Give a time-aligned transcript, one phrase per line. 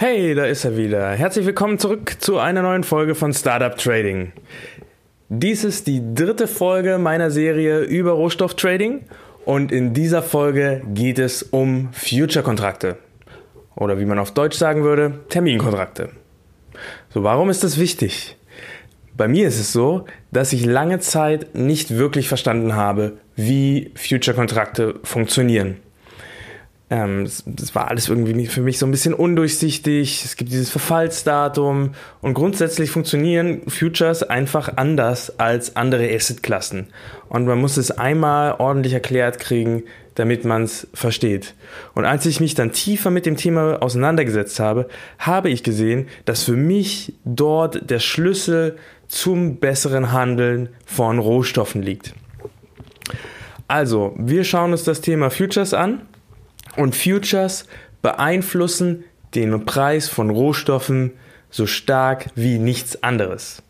[0.00, 1.10] Hey, da ist er wieder.
[1.10, 4.32] Herzlich willkommen zurück zu einer neuen Folge von Startup Trading.
[5.28, 9.06] Dies ist die dritte Folge meiner Serie über Rohstofftrading
[9.44, 12.96] und in dieser Folge geht es um Future-Kontrakte
[13.74, 16.10] oder wie man auf Deutsch sagen würde, Terminkontrakte.
[17.12, 18.36] So, warum ist das wichtig?
[19.16, 25.00] Bei mir ist es so, dass ich lange Zeit nicht wirklich verstanden habe, wie Future-Kontrakte
[25.02, 25.78] funktionieren.
[26.90, 30.24] Ähm, das, das, war alles irgendwie für mich so ein bisschen undurchsichtig.
[30.24, 31.90] Es gibt dieses Verfallsdatum
[32.22, 36.86] und grundsätzlich funktionieren Futures einfach anders als andere Assetklassen.
[37.28, 39.82] Und man muss es einmal ordentlich erklärt kriegen,
[40.14, 41.54] damit man es versteht.
[41.94, 46.42] Und als ich mich dann tiefer mit dem Thema auseinandergesetzt habe, habe ich gesehen, dass
[46.42, 48.78] für mich dort der Schlüssel
[49.08, 52.14] zum besseren Handeln von Rohstoffen liegt.
[53.68, 56.07] Also, wir schauen uns das Thema Futures an
[56.78, 57.66] und Futures
[58.02, 61.12] beeinflussen den Preis von Rohstoffen
[61.50, 63.62] so stark wie nichts anderes.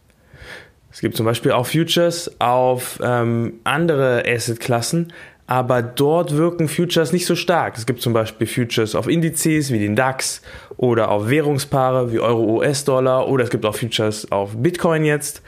[0.92, 5.12] Es gibt zum Beispiel auch Futures auf ähm, andere Assetklassen,
[5.46, 7.78] aber dort wirken Futures nicht so stark.
[7.78, 10.42] Es gibt zum Beispiel Futures auf Indizes wie den DAX
[10.76, 15.40] oder auf Währungspaare wie Euro, US-Dollar oder es gibt auch Futures auf Bitcoin jetzt.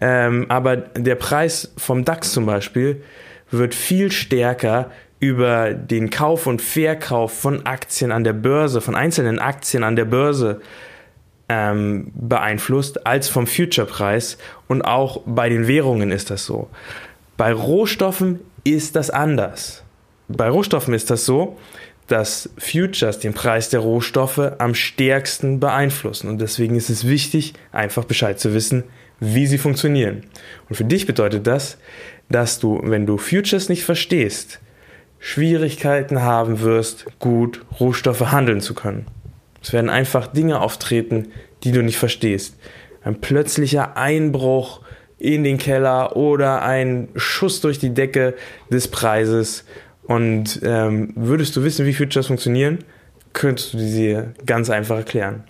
[0.00, 3.02] Ähm, aber der Preis vom DAX zum Beispiel
[3.50, 4.90] wird viel stärker
[5.20, 10.04] über den Kauf und Verkauf von Aktien an der Börse, von einzelnen Aktien an der
[10.04, 10.60] Börse
[11.48, 14.38] ähm, beeinflusst als vom Future-Preis.
[14.68, 16.68] Und auch bei den Währungen ist das so.
[17.36, 19.82] Bei Rohstoffen ist das anders.
[20.28, 21.56] Bei Rohstoffen ist das so,
[22.06, 26.28] dass Futures den Preis der Rohstoffe am stärksten beeinflussen.
[26.28, 28.84] Und deswegen ist es wichtig, einfach Bescheid zu wissen,
[29.20, 30.24] wie sie funktionieren.
[30.68, 31.76] Und für dich bedeutet das,
[32.30, 34.60] dass du, wenn du Futures nicht verstehst,
[35.18, 39.06] Schwierigkeiten haben wirst, gut Rohstoffe handeln zu können.
[39.62, 41.28] Es werden einfach Dinge auftreten,
[41.64, 42.56] die du nicht verstehst.
[43.02, 44.80] Ein plötzlicher Einbruch
[45.18, 48.34] in den Keller oder ein Schuss durch die Decke
[48.70, 49.64] des Preises.
[50.04, 52.78] Und ähm, würdest du wissen, wie Futures funktionieren,
[53.32, 55.44] könntest du sie ganz einfach erklären.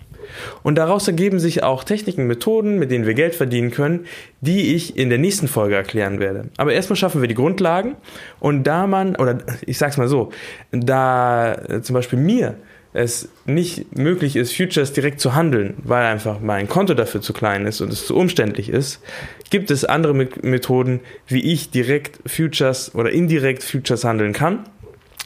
[0.63, 4.05] Und daraus ergeben sich auch Techniken, Methoden, mit denen wir Geld verdienen können,
[4.41, 6.49] die ich in der nächsten Folge erklären werde.
[6.57, 7.95] Aber erstmal schaffen wir die Grundlagen
[8.39, 10.31] und da man, oder ich sag's mal so,
[10.71, 12.55] da äh, zum Beispiel mir
[12.91, 17.65] es nicht möglich ist, Futures direkt zu handeln, weil einfach mein Konto dafür zu klein
[17.67, 19.01] ist und es zu umständlich ist,
[19.49, 24.65] gibt es andere Methoden, wie ich direkt Futures oder indirekt Futures handeln kann.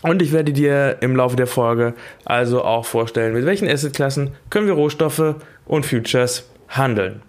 [0.03, 1.93] Und ich werde dir im Laufe der Folge
[2.25, 7.21] also auch vorstellen, mit welchen Assetklassen können wir Rohstoffe und Futures handeln.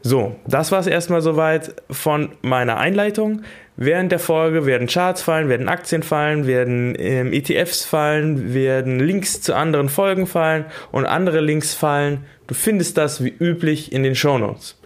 [0.00, 3.42] So, das war es erstmal soweit von meiner Einleitung.
[3.76, 9.40] Während der Folge werden Charts fallen, werden Aktien fallen, werden ähm, ETFs fallen, werden Links
[9.40, 12.24] zu anderen Folgen fallen und andere Links fallen.
[12.48, 14.78] Du findest das wie üblich in den Shownotes.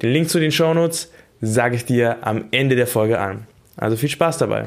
[0.00, 3.46] Den Link zu den Shownotes sage ich dir am Ende der Folge an.
[3.76, 4.66] Also viel Spaß dabei.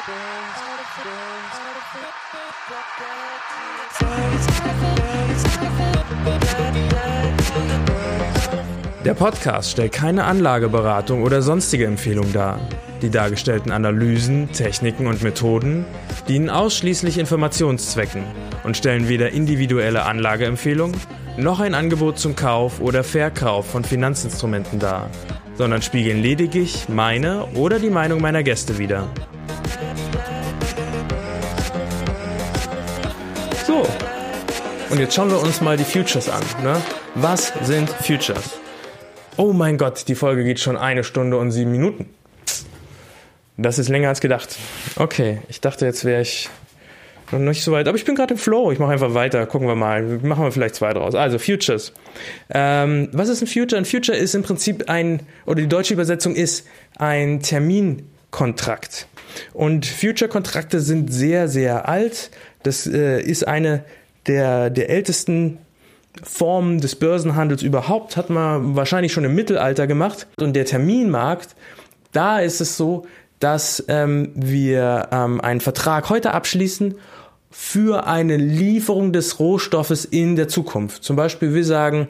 [9.11, 12.61] Der Podcast stellt keine Anlageberatung oder sonstige Empfehlung dar.
[13.01, 15.83] Die dargestellten Analysen, Techniken und Methoden
[16.29, 18.23] dienen ausschließlich Informationszwecken
[18.63, 20.95] und stellen weder individuelle Anlageempfehlungen
[21.35, 25.09] noch ein Angebot zum Kauf oder Verkauf von Finanzinstrumenten dar,
[25.55, 29.09] sondern spiegeln lediglich meine oder die Meinung meiner Gäste wider.
[33.67, 33.85] So,
[34.89, 36.43] und jetzt schauen wir uns mal die Futures an.
[36.63, 36.81] Ne?
[37.15, 38.61] Was sind Futures?
[39.41, 42.05] Oh mein Gott, die Folge geht schon eine Stunde und sieben Minuten.
[43.57, 44.55] Das ist länger als gedacht.
[44.97, 46.47] Okay, ich dachte, jetzt wäre ich
[47.31, 48.71] noch nicht so weit, aber ich bin gerade im Flow.
[48.71, 49.47] Ich mache einfach weiter.
[49.47, 50.03] Gucken wir mal.
[50.21, 51.15] Machen wir vielleicht zwei draus.
[51.15, 51.91] Also Futures.
[52.51, 53.81] Ähm, was ist ein Future?
[53.81, 56.67] Ein Future ist im Prinzip ein, oder die deutsche Übersetzung ist
[56.99, 59.07] ein Terminkontrakt.
[59.53, 62.29] Und Future-Kontrakte sind sehr, sehr alt.
[62.61, 63.85] Das äh, ist eine
[64.27, 65.57] der, der ältesten
[66.23, 70.27] Form des Börsenhandels überhaupt hat man wahrscheinlich schon im Mittelalter gemacht.
[70.39, 71.55] Und der Terminmarkt,
[72.11, 73.05] da ist es so,
[73.39, 76.95] dass ähm, wir ähm, einen Vertrag heute abschließen
[77.49, 81.03] für eine Lieferung des Rohstoffes in der Zukunft.
[81.03, 82.07] Zum Beispiel, wir sagen,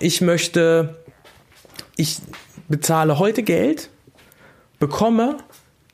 [0.00, 0.96] ich möchte
[1.98, 2.20] ich
[2.68, 3.90] bezahle heute Geld,
[4.78, 5.38] bekomme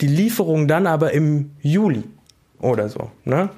[0.00, 2.04] die Lieferung dann aber im Juli
[2.60, 3.10] oder so.
[3.24, 3.48] Ne?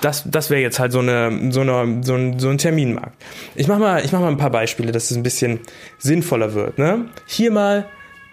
[0.00, 3.20] Das, das wäre jetzt halt so, eine, so, eine, so, ein, so ein Terminmarkt.
[3.54, 5.60] Ich mache mal, mach mal ein paar Beispiele, dass es ein bisschen
[5.98, 6.78] sinnvoller wird.
[6.78, 7.06] Ne?
[7.26, 7.86] Hier mal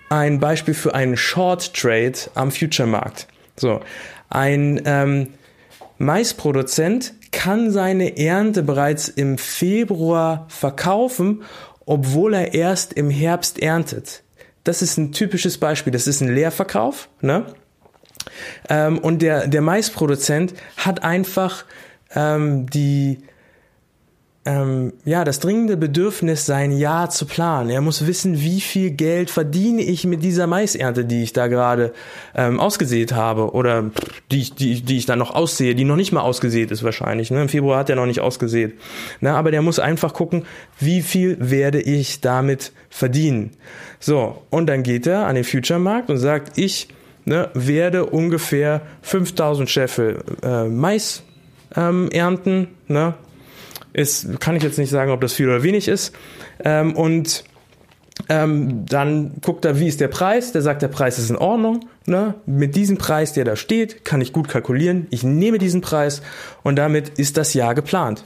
[0.09, 3.27] ein Beispiel für einen Short Trade am Future-Markt.
[3.55, 3.79] So,
[4.29, 5.27] ein ähm,
[5.97, 11.43] Maisproduzent kann seine Ernte bereits im Februar verkaufen,
[11.85, 14.23] obwohl er erst im Herbst erntet.
[14.63, 15.91] Das ist ein typisches Beispiel.
[15.91, 17.09] Das ist ein Leerverkauf.
[17.21, 17.45] Ne?
[18.69, 21.65] Ähm, und der, der Maisproduzent hat einfach
[22.15, 23.19] ähm, die,
[24.43, 27.69] ähm, ja, das dringende Bedürfnis, sein Jahr zu planen.
[27.69, 31.93] Er muss wissen, wie viel Geld verdiene ich mit dieser Maisernte, die ich da gerade
[32.33, 33.91] ähm, ausgesät habe oder
[34.31, 37.29] die, die, die ich dann noch aussehe, die noch nicht mal ausgesät ist wahrscheinlich.
[37.29, 37.41] Ne?
[37.43, 38.79] Im Februar hat er noch nicht ausgesät.
[39.19, 39.31] Ne?
[39.31, 40.45] Aber der muss einfach gucken,
[40.79, 43.51] wie viel werde ich damit verdienen.
[43.99, 46.87] So, und dann geht er an den Future-Markt und sagt, ich
[47.31, 51.23] ne, werde ungefähr 5000 Scheffel äh, Mais
[51.75, 52.67] ähm, ernten.
[52.87, 53.13] Ne?
[53.93, 56.13] Ist, kann ich jetzt nicht sagen, ob das viel oder wenig ist.
[56.63, 57.45] Ähm, und
[58.27, 60.51] ähm, dann guckt er, wie ist der Preis.
[60.51, 61.85] Der sagt, der Preis ist in Ordnung.
[62.05, 62.35] Ne?
[62.45, 65.07] Mit diesem Preis, der da steht, kann ich gut kalkulieren.
[65.09, 66.21] Ich nehme diesen Preis
[66.63, 68.25] und damit ist das Jahr geplant.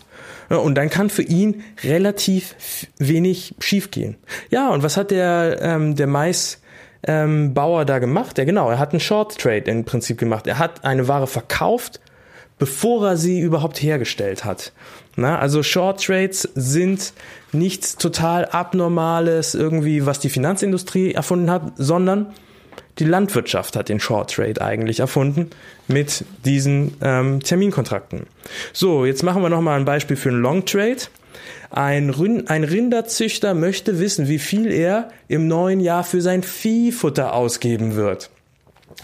[0.50, 2.56] Und dann kann für ihn relativ
[2.98, 4.18] wenig schiefgehen.
[4.50, 6.60] Ja, und was hat der, ähm, der Mais
[7.06, 8.38] ähm, Bauer da gemacht?
[8.38, 10.48] Ja, genau, er hat einen Short Trade im Prinzip gemacht.
[10.48, 12.00] Er hat eine Ware verkauft,
[12.58, 14.72] bevor er sie überhaupt hergestellt hat.
[15.16, 17.14] Na, also Short Trades sind
[17.52, 22.34] nichts total Abnormales irgendwie, was die Finanzindustrie erfunden hat, sondern
[23.00, 25.50] die Landwirtschaft hat den Short Trade eigentlich erfunden
[25.88, 28.28] mit diesen ähm, Terminkontrakten.
[28.74, 30.98] So, jetzt machen wir nochmal ein Beispiel für einen Long Trade.
[31.76, 37.34] Ein, Rind, ein Rinderzüchter möchte wissen, wie viel er im neuen Jahr für sein Viehfutter
[37.34, 38.30] ausgeben wird.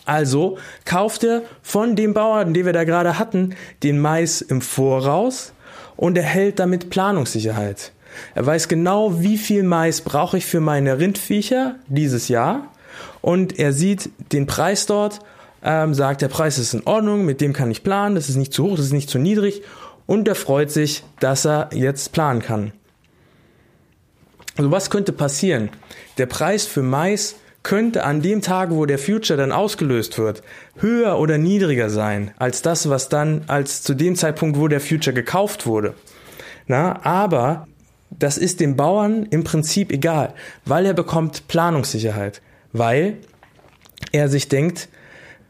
[0.06, 5.52] Also kauft er von dem Bauern, den wir da gerade hatten, den Mais im Voraus
[5.98, 7.92] und erhält damit Planungssicherheit.
[8.36, 12.72] Er weiß genau, wie viel Mais brauche ich für meine Rindviecher dieses Jahr
[13.20, 15.20] und er sieht den Preis dort,
[15.62, 18.54] ähm, sagt, der Preis ist in Ordnung, mit dem kann ich planen, das ist nicht
[18.54, 19.62] zu hoch, das ist nicht zu niedrig
[20.06, 22.74] und er freut sich, dass er jetzt planen kann.
[24.58, 25.70] Also was könnte passieren?
[26.18, 30.42] Der Preis für Mais könnte an dem Tag, wo der Future dann ausgelöst wird,
[30.78, 35.14] höher oder niedriger sein als das, was dann als zu dem Zeitpunkt, wo der Future
[35.14, 35.94] gekauft wurde.
[36.68, 37.68] Na, aber
[38.10, 40.34] das ist dem Bauern im Prinzip egal,
[40.66, 42.42] weil er bekommt Planungssicherheit,
[42.74, 43.18] weil
[44.12, 44.90] er sich denkt,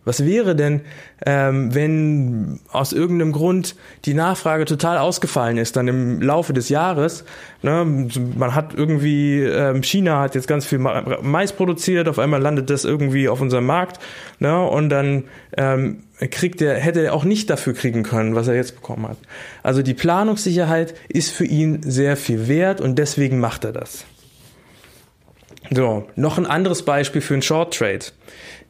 [0.03, 0.81] was wäre denn,
[1.25, 3.75] ähm, wenn aus irgendeinem Grund
[4.06, 7.24] die Nachfrage total ausgefallen ist, dann im Laufe des Jahres?
[7.62, 12.69] Ne, man hat irgendwie, ähm, China hat jetzt ganz viel Mais produziert, auf einmal landet
[12.71, 14.00] das irgendwie auf unserem Markt,
[14.39, 15.25] ne, und dann
[15.56, 19.18] ähm, kriegt er, hätte er auch nicht dafür kriegen können, was er jetzt bekommen hat.
[19.62, 24.06] Also die Planungssicherheit ist für ihn sehr viel wert und deswegen macht er das.
[25.69, 28.05] So, noch ein anderes Beispiel für einen Short Trade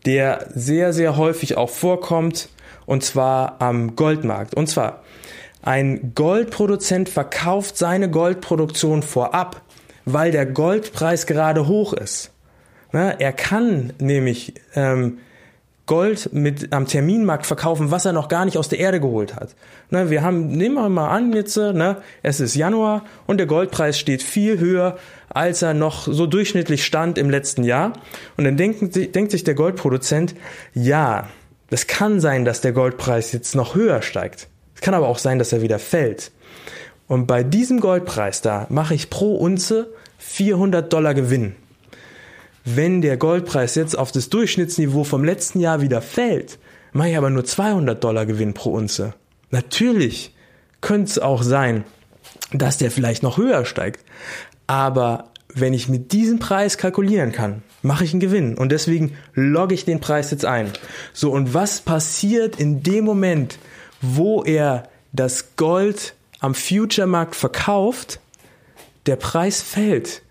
[0.05, 2.49] der sehr, sehr häufig auch vorkommt,
[2.85, 4.55] und zwar am Goldmarkt.
[4.55, 5.03] Und zwar,
[5.61, 9.61] ein Goldproduzent verkauft seine Goldproduktion vorab,
[10.05, 12.31] weil der Goldpreis gerade hoch ist.
[12.91, 15.19] Er kann nämlich ähm,
[15.91, 19.55] Gold mit am Terminmarkt verkaufen, was er noch gar nicht aus der Erde geholt hat.
[19.89, 23.99] Ne, wir haben, nehmen wir mal an jetzt, ne, es ist Januar und der Goldpreis
[23.99, 27.91] steht viel höher, als er noch so durchschnittlich stand im letzten Jahr.
[28.37, 30.33] Und dann denkt, denkt sich der Goldproduzent,
[30.73, 31.27] ja,
[31.69, 34.47] das kann sein, dass der Goldpreis jetzt noch höher steigt.
[34.75, 36.31] Es kann aber auch sein, dass er wieder fällt.
[37.09, 41.55] Und bei diesem Goldpreis da mache ich pro Unze 400 Dollar Gewinn.
[42.63, 46.59] Wenn der Goldpreis jetzt auf das Durchschnittsniveau vom letzten Jahr wieder fällt,
[46.93, 49.13] mache ich aber nur 200 Dollar Gewinn pro Unze.
[49.49, 50.35] Natürlich
[50.79, 51.83] könnte es auch sein,
[52.53, 54.05] dass der vielleicht noch höher steigt.
[54.67, 58.57] Aber wenn ich mit diesem Preis kalkulieren kann, mache ich einen Gewinn.
[58.57, 60.71] Und deswegen logge ich den Preis jetzt ein.
[61.13, 63.57] So, und was passiert in dem Moment,
[64.01, 68.19] wo er das Gold am Future-Markt verkauft?
[69.07, 70.21] Der Preis fällt.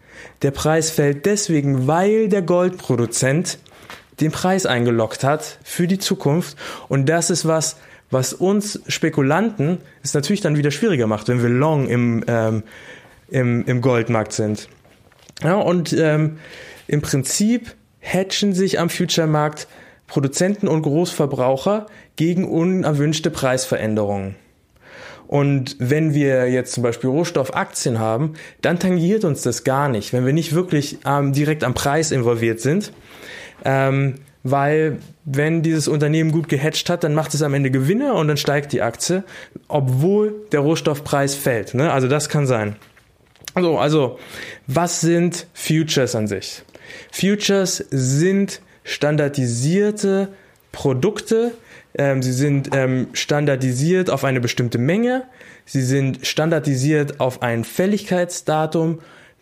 [0.42, 3.58] Der Preis fällt deswegen, weil der Goldproduzent
[4.20, 6.56] den Preis eingeloggt hat für die Zukunft.
[6.88, 7.76] Und das ist was,
[8.10, 12.62] was uns Spekulanten es natürlich dann wieder schwieriger macht, wenn wir long im, ähm,
[13.28, 14.68] im, im Goldmarkt sind.
[15.42, 16.38] Ja, und ähm,
[16.86, 19.68] im Prinzip hatchen sich am Future-Markt
[20.06, 21.86] Produzenten und Großverbraucher
[22.16, 24.34] gegen unerwünschte Preisveränderungen.
[25.30, 28.32] Und wenn wir jetzt zum Beispiel Rohstoffaktien haben,
[28.62, 32.60] dann tangiert uns das gar nicht, wenn wir nicht wirklich ähm, direkt am Preis involviert
[32.60, 32.92] sind.
[33.64, 38.26] Ähm, weil wenn dieses Unternehmen gut gehatcht hat, dann macht es am Ende Gewinne und
[38.26, 39.22] dann steigt die Aktie,
[39.68, 41.74] obwohl der Rohstoffpreis fällt.
[41.74, 41.92] Ne?
[41.92, 42.74] Also das kann sein.
[43.54, 44.18] Also, also,
[44.66, 46.62] was sind Futures an sich?
[47.12, 50.30] Futures sind standardisierte
[50.72, 51.52] Produkte.
[51.96, 55.24] Ähm, sie sind ähm, standardisiert auf eine bestimmte Menge.
[55.64, 59.00] Sie sind standardisiert auf ein Fälligkeitsdatum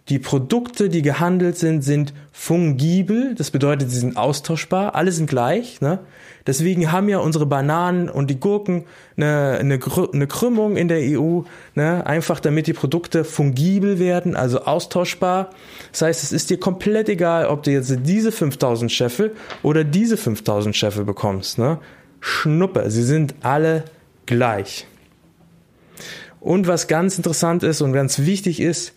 [0.09, 3.35] die Produkte, die gehandelt sind, sind fungibel.
[3.35, 4.95] Das bedeutet, sie sind austauschbar.
[4.95, 5.83] Alle sind gleich.
[5.83, 5.99] Ne?
[6.47, 8.85] Deswegen haben ja unsere Bananen und die Gurken
[9.19, 9.79] eine, eine,
[10.15, 11.43] eine Krümmung in der EU.
[11.75, 12.07] Ne?
[12.07, 15.51] Einfach damit die Produkte fungibel werden, also austauschbar.
[15.93, 20.17] Das heißt, es ist dir komplett egal, ob du jetzt diese 5000 Scheffel oder diese
[20.17, 21.59] 5000 Scheffel bekommst.
[21.59, 21.81] Ne?
[22.21, 23.85] Schnuppe, sie sind alle
[24.27, 24.87] gleich.
[26.41, 28.93] Und was ganz interessant ist und ganz wichtig ist,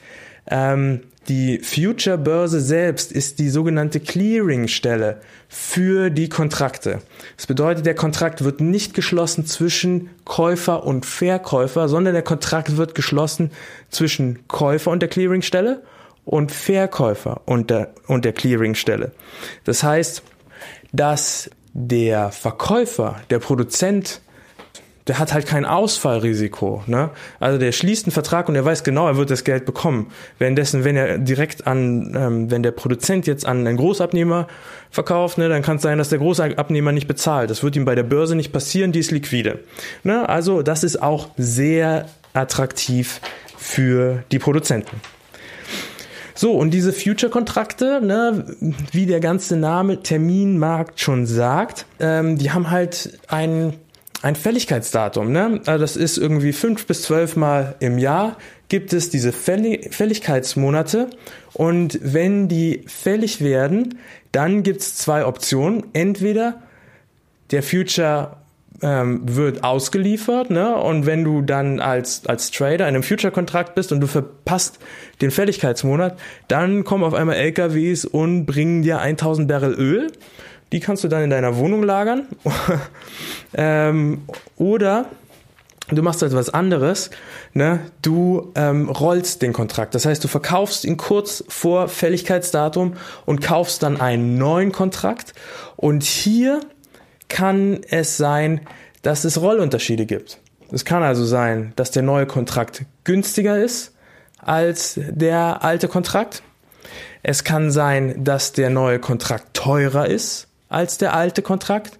[0.48, 7.00] ähm, die Future-Börse selbst ist die sogenannte Clearing-Stelle für die Kontrakte.
[7.38, 12.96] Das bedeutet, der Kontrakt wird nicht geschlossen zwischen Käufer und Verkäufer, sondern der Kontrakt wird
[12.96, 13.52] geschlossen
[13.90, 15.84] zwischen Käufer und der Clearing-Stelle
[16.26, 19.12] und Verkäufer und der, und der Clearing-Stelle.
[19.64, 20.24] Das heißt,
[20.92, 24.22] dass der Verkäufer, der Produzent
[25.08, 26.84] der hat halt kein Ausfallrisiko.
[26.86, 27.10] Ne?
[27.40, 30.12] Also der schließt einen Vertrag und er weiß genau, er wird das Geld bekommen.
[30.38, 34.48] Währenddessen, wenn er direkt an, ähm, wenn der Produzent jetzt an einen Großabnehmer
[34.90, 37.50] verkauft, ne, dann kann es sein, dass der Großabnehmer nicht bezahlt.
[37.50, 39.60] Das wird ihm bei der Börse nicht passieren, die ist liquide.
[40.04, 40.30] Ne?
[40.30, 43.22] Also das ist auch sehr attraktiv
[43.58, 45.02] für die Produzenten.
[46.34, 48.46] So, und diese Future-Kontrakte, ne,
[48.92, 53.74] wie der ganze Name Terminmarkt schon sagt, ähm, die haben halt einen
[54.22, 55.32] ein Fälligkeitsdatum.
[55.32, 55.62] Ne?
[55.66, 58.38] Also das ist irgendwie fünf bis zwölf Mal im Jahr
[58.70, 61.10] gibt es diese Fälligkeitsmonate
[61.54, 63.98] und wenn die fällig werden,
[64.32, 65.84] dann gibt es zwei Optionen.
[65.92, 66.62] Entweder
[67.52, 68.38] der Future
[68.82, 70.76] ähm, wird ausgeliefert ne?
[70.76, 74.80] und wenn du dann als, als Trader in einem Future-Kontrakt bist und du verpasst
[75.22, 80.12] den Fälligkeitsmonat, dann kommen auf einmal LKWs und bringen dir 1000 Barrel Öl
[80.72, 82.28] die kannst du dann in deiner Wohnung lagern.
[83.54, 84.24] ähm,
[84.56, 85.06] oder
[85.90, 87.10] du machst etwas anderes.
[87.54, 87.82] Ne?
[88.02, 89.96] Du ähm, rollst den Kontrakt.
[89.96, 92.94] Das heißt, du verkaufst ihn kurz vor Fälligkeitsdatum
[93.26, 95.34] und kaufst dann einen neuen Kontrakt.
[95.76, 96.62] Und hier
[97.32, 98.62] kann es sein,
[99.02, 100.38] dass es Rollunterschiede gibt.
[100.72, 103.94] Es kann also sein, dass der neue Kontrakt günstiger ist
[104.38, 106.44] als der alte Kontrakt.
[107.24, 112.00] Es kann sein, dass der neue Kontrakt teurer ist als der alte Kontrakt.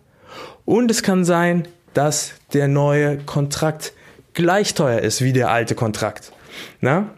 [0.66, 3.94] Und es kann sein, dass der neue Kontrakt
[4.34, 6.32] gleich teuer ist wie der alte Kontrakt.
[6.82, 7.10] Na?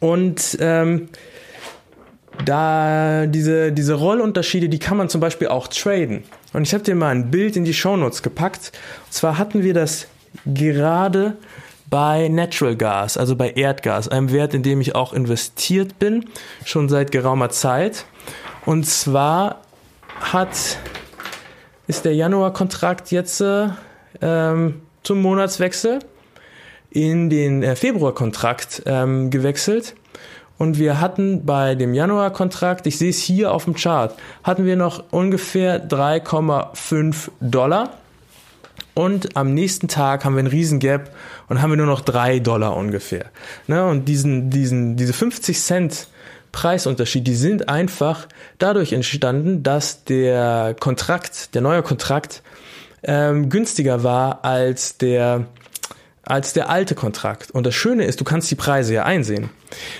[0.00, 1.08] Und ähm,
[2.44, 6.24] da diese, diese Rollunterschiede, die kann man zum Beispiel auch traden.
[6.54, 8.72] Und ich habe dir mal ein Bild in die Shownotes gepackt.
[9.06, 10.06] Und zwar hatten wir das
[10.46, 11.36] gerade
[11.90, 16.26] bei Natural Gas, also bei Erdgas, einem Wert, in dem ich auch investiert bin,
[16.64, 18.06] schon seit geraumer Zeit.
[18.64, 19.62] Und zwar
[20.20, 20.78] hat,
[21.86, 23.42] ist der Januar-Kontrakt jetzt
[24.20, 25.98] ähm, zum Monatswechsel
[26.90, 29.94] in den äh, Februar-Kontrakt ähm, gewechselt.
[30.56, 34.76] Und wir hatten bei dem Januar-Kontrakt, ich sehe es hier auf dem Chart, hatten wir
[34.76, 37.90] noch ungefähr 3,5 Dollar.
[38.94, 41.10] Und am nächsten Tag haben wir einen riesen Gap
[41.48, 43.26] und haben wir nur noch 3 Dollar ungefähr.
[43.66, 43.84] Ne?
[43.84, 46.08] Und diesen, diesen, diese 50 Cent
[46.52, 52.42] Preisunterschied, die sind einfach dadurch entstanden, dass der Kontrakt, der neue Kontrakt,
[53.02, 55.46] ähm, günstiger war als der
[56.26, 57.50] als der alte Kontrakt.
[57.50, 59.50] Und das Schöne ist, du kannst die Preise ja einsehen.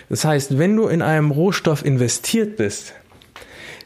[0.09, 2.95] Das heißt, wenn du in einem Rohstoff investiert bist,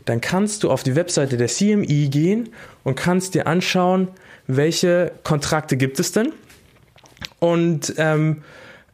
[0.04, 2.50] dann kannst du auf die Webseite der CME gehen
[2.84, 4.08] und kannst dir anschauen,
[4.46, 6.32] welche Kontrakte gibt es denn.
[7.40, 8.42] Und ähm,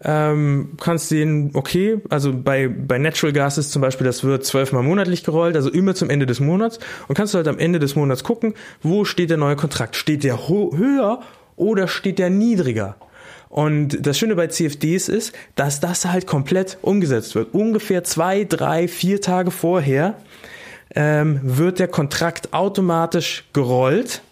[0.03, 4.83] ähm, kannst sehen, okay, also bei, bei Natural Gas ist zum Beispiel, das wird zwölfmal
[4.83, 7.97] monatlich gerollt, also immer zum Ende des Monats und kannst du halt am Ende des
[7.97, 9.97] Monats gucken, wo steht der neue Kontrakt?
[9.97, 11.21] Steht der höher
[11.57, 12.97] oder steht der niedriger?
[13.55, 17.55] Und das Schöne bei CFDs ist, dass das halt komplett umgesetzt wird.
[17.55, 20.17] Ungefähr zwei, drei, vier Tage vorher
[20.97, 24.23] ähm, wird der Kontrakt automatisch gerollt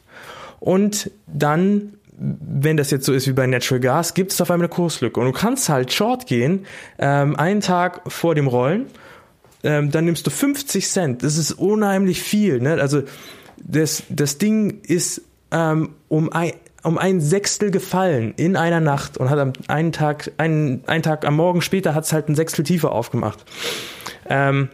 [0.59, 4.67] und dann wenn das jetzt so ist wie bei Natural Gas, gibt es auf einmal
[4.67, 5.19] eine Kurslücke.
[5.19, 6.67] Und du kannst halt short gehen,
[6.99, 8.87] ähm, einen Tag vor dem Rollen,
[9.65, 11.23] ähm, dann nimmst du 50 Cent.
[11.23, 12.61] Das ist unheimlich viel.
[12.61, 12.81] Ne?
[12.81, 13.03] Also
[13.57, 16.53] das, das Ding ist ähm, um ein,
[16.83, 21.25] um ein Sechstel gefallen in einer Nacht und hat am einen Tag, einen, einen Tag
[21.25, 23.45] am Morgen später hat es halt ein Sechstel tiefer aufgemacht.
[24.29, 24.69] Ähm,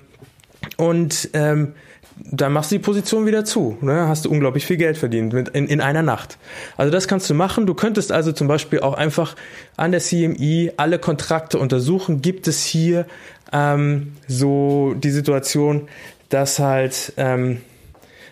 [0.76, 1.74] und ähm,
[2.16, 3.78] dann machst du die Position wieder zu.
[3.80, 4.08] Ne?
[4.08, 6.38] Hast du unglaublich viel Geld verdient mit, in, in einer Nacht.
[6.76, 7.66] Also das kannst du machen.
[7.66, 9.36] Du könntest also zum Beispiel auch einfach
[9.76, 12.22] an der CMI alle Kontrakte untersuchen.
[12.22, 13.06] Gibt es hier
[13.52, 15.88] ähm, so die Situation,
[16.28, 17.60] dass halt ähm,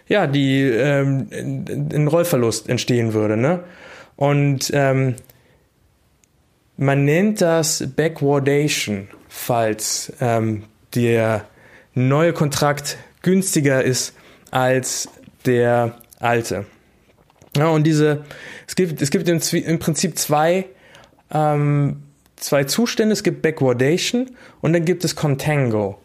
[0.09, 3.37] ja die ähm, ein Rollverlust entstehen würde.
[3.37, 3.65] Ne?
[4.17, 5.17] Und ähm,
[6.77, 11.47] man nennt das Backwardation, falls ähm, der
[11.95, 14.15] neue Kontrakt günstiger ist
[14.51, 15.09] als
[15.45, 16.67] der alte.
[17.57, 18.25] Ja, und diese,
[18.67, 20.67] es gibt, es gibt im, im Prinzip zwei,
[21.33, 22.03] ähm,
[22.37, 23.15] zwei Zustände.
[23.15, 25.99] Es gibt Backwardation und dann gibt es Contango.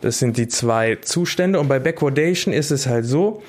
[0.00, 1.58] Das sind die zwei Zustände.
[1.60, 3.42] Und bei Backwardation ist es halt so,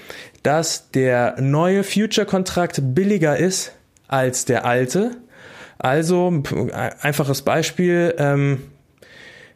[0.43, 3.73] dass der neue Future-Kontrakt billiger ist
[4.07, 5.17] als der alte.
[5.77, 6.43] Also,
[7.01, 8.63] einfaches Beispiel, ähm,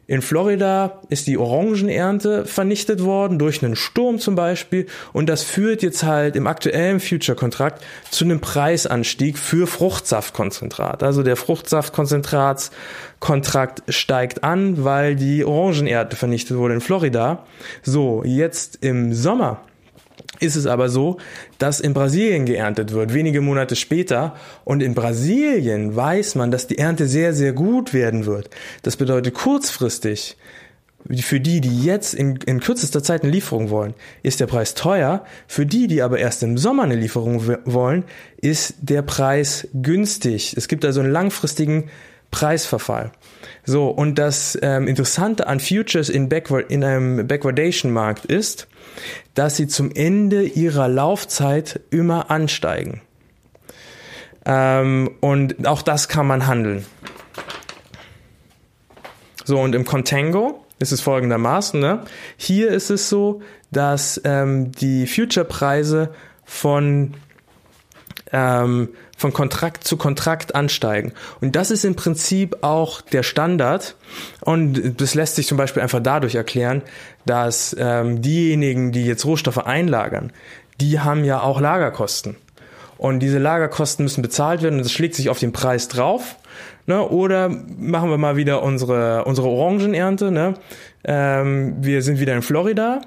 [0.06, 5.82] in Florida ist die Orangenernte vernichtet worden durch einen Sturm zum Beispiel und das führt
[5.82, 11.02] jetzt halt im aktuellen Future-Kontrakt zu einem Preisanstieg für Fruchtsaftkonzentrat.
[11.02, 17.46] Also der Fruchtsaftkonzentratskontrakt steigt an, weil die Orangenernte vernichtet wurde in Florida.
[17.82, 19.62] So, jetzt im Sommer
[20.40, 21.18] ist es aber so,
[21.58, 24.34] dass in Brasilien geerntet wird, wenige Monate später.
[24.64, 28.50] Und in Brasilien weiß man, dass die Ernte sehr, sehr gut werden wird.
[28.82, 30.36] Das bedeutet kurzfristig,
[31.20, 35.24] für die, die jetzt in, in kürzester Zeit eine Lieferung wollen, ist der Preis teuer.
[35.46, 38.04] Für die, die aber erst im Sommer eine Lieferung wollen,
[38.38, 40.54] ist der Preis günstig.
[40.56, 41.90] Es gibt also einen langfristigen
[42.30, 43.12] Preisverfall.
[43.64, 48.68] So, und das ähm, Interessante an Futures in, Backward, in einem Backwardation-Markt ist,
[49.34, 53.00] dass sie zum Ende ihrer Laufzeit immer ansteigen.
[54.46, 56.84] Ähm, und auch das kann man handeln.
[59.44, 61.80] So, und im Contango ist es folgendermaßen.
[61.80, 62.00] Ne?
[62.36, 66.10] Hier ist es so, dass ähm, die Future-Preise
[66.44, 67.14] von
[68.32, 71.12] ähm, von Kontrakt zu Kontrakt ansteigen.
[71.40, 73.96] Und das ist im Prinzip auch der Standard.
[74.40, 76.82] Und das lässt sich zum Beispiel einfach dadurch erklären,
[77.26, 80.32] dass ähm, diejenigen, die jetzt Rohstoffe einlagern,
[80.80, 82.36] die haben ja auch Lagerkosten.
[82.98, 86.36] Und diese Lagerkosten müssen bezahlt werden und das schlägt sich auf den Preis drauf.
[86.86, 87.02] Ne?
[87.02, 90.30] Oder machen wir mal wieder unsere, unsere Orangenernte.
[90.30, 90.54] Ne?
[91.04, 93.00] Ähm, wir sind wieder in Florida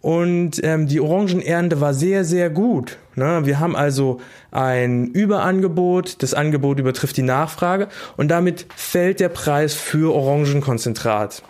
[0.00, 2.98] und ähm, die Orangenernte war sehr, sehr gut.
[3.14, 3.40] Ne?
[3.44, 9.74] Wir haben also ein Überangebot, das Angebot übertrifft die Nachfrage und damit fällt der Preis
[9.74, 11.42] für Orangenkonzentrat.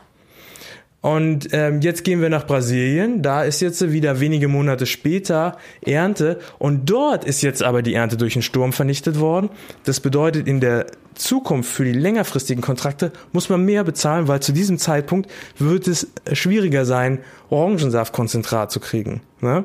[1.01, 3.23] Und ähm, jetzt gehen wir nach Brasilien.
[3.23, 6.41] Da ist jetzt wieder wenige Monate später Ernte.
[6.59, 9.49] Und dort ist jetzt aber die Ernte durch einen Sturm vernichtet worden.
[9.85, 14.53] Das bedeutet, in der Zukunft für die längerfristigen Kontrakte muss man mehr bezahlen, weil zu
[14.53, 19.21] diesem Zeitpunkt wird es schwieriger sein, Orangensaftkonzentrat zu kriegen.
[19.41, 19.65] Ne?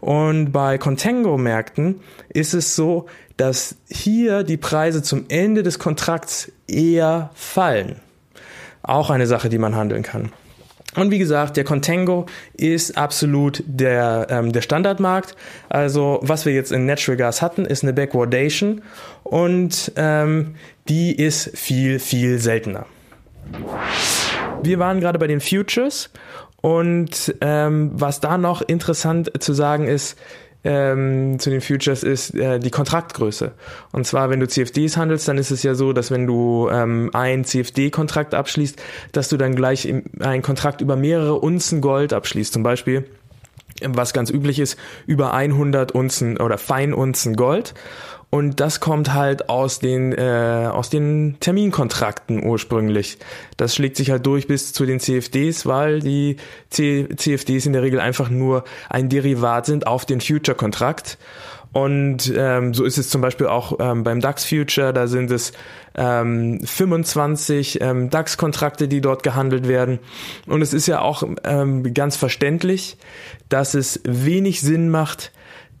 [0.00, 7.30] Und bei Contango-Märkten ist es so, dass hier die Preise zum Ende des Kontrakts eher
[7.34, 7.96] fallen.
[8.82, 10.30] Auch eine Sache, die man handeln kann.
[10.96, 15.34] Und wie gesagt, der Contango ist absolut der, ähm, der Standardmarkt.
[15.68, 18.82] Also was wir jetzt in Natural Gas hatten, ist eine Backwardation
[19.22, 20.54] und ähm,
[20.88, 22.86] die ist viel, viel seltener.
[24.62, 26.10] Wir waren gerade bei den Futures
[26.60, 30.18] und ähm, was da noch interessant zu sagen ist,
[30.64, 33.52] ähm, zu den Futures ist äh, die Kontraktgröße.
[33.92, 37.10] Und zwar, wenn du CFDs handelst, dann ist es ja so, dass wenn du ähm,
[37.12, 38.80] ein CFD-Kontrakt abschließt,
[39.12, 42.52] dass du dann gleich einen Kontrakt über mehrere Unzen Gold abschließt.
[42.52, 43.04] Zum Beispiel
[43.86, 47.74] was ganz üblich ist, über 100 Unzen oder Feinunzen Gold.
[48.34, 53.18] Und das kommt halt aus den, äh, aus den Terminkontrakten ursprünglich.
[53.56, 57.82] Das schlägt sich halt durch bis zu den CFDs, weil die C CFDs in der
[57.82, 61.16] Regel einfach nur ein Derivat sind auf den Future-Kontrakt.
[61.72, 65.52] Und ähm, so ist es zum Beispiel auch ähm, beim DAX Future, da sind es
[65.94, 70.00] ähm, 25 ähm, DAX-Kontrakte, die dort gehandelt werden.
[70.48, 72.96] Und es ist ja auch ähm, ganz verständlich,
[73.48, 75.30] dass es wenig Sinn macht,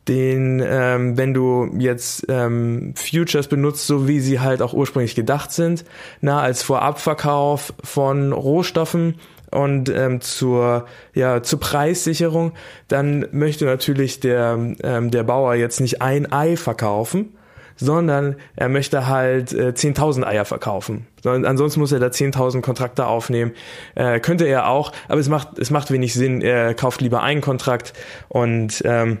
[0.08, 5.52] den, ähm, wenn du jetzt ähm, Futures benutzt, so wie sie halt auch ursprünglich gedacht
[5.52, 5.84] sind,
[6.20, 9.16] na, als Vorabverkauf von Rohstoffen
[9.50, 12.52] und ähm, zur, ja, zur Preissicherung,
[12.88, 17.36] dann möchte natürlich der, ähm, der Bauer jetzt nicht ein Ei verkaufen,
[17.76, 21.06] sondern er möchte halt äh, 10.000 Eier verkaufen.
[21.24, 23.52] Ansonsten muss er da 10.000 Kontrakte aufnehmen.
[23.94, 26.40] Äh, könnte er auch, aber es macht, es macht wenig Sinn.
[26.40, 27.94] Er kauft lieber einen Kontrakt
[28.28, 29.18] und ähm,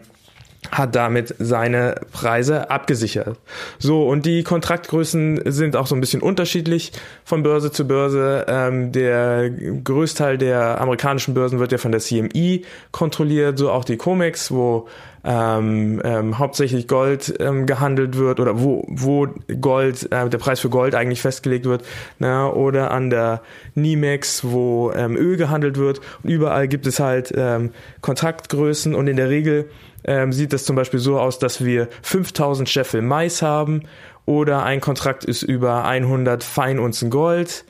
[0.70, 3.38] hat damit seine Preise abgesichert.
[3.78, 6.92] So, und die Kontraktgrößen sind auch so ein bisschen unterschiedlich
[7.24, 8.46] von Börse zu Börse.
[8.48, 13.96] Ähm, der Größteil der amerikanischen Börsen wird ja von der CME kontrolliert, so auch die
[13.96, 14.88] COMEX, wo
[15.24, 19.26] ähm, ähm, hauptsächlich Gold ähm, gehandelt wird oder wo, wo
[19.60, 21.82] Gold, äh, der Preis für Gold eigentlich festgelegt wird,
[22.18, 23.40] na, oder an der
[23.74, 26.00] NIMEX, wo ähm, Öl gehandelt wird.
[26.22, 27.70] Und überall gibt es halt ähm,
[28.02, 29.70] Kontraktgrößen und in der Regel
[30.04, 33.82] ähm, sieht das zum Beispiel so aus, dass wir 5000 Scheffel Mais haben
[34.26, 37.64] oder ein Kontrakt ist über 100 Feinunzen Gold.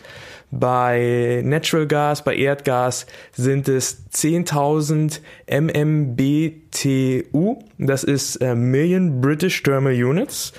[0.50, 5.20] Bei Natural Gas, bei Erdgas sind es 10.000
[5.50, 7.58] MMBTU.
[7.78, 10.52] Das ist äh, Million British Thermal Units.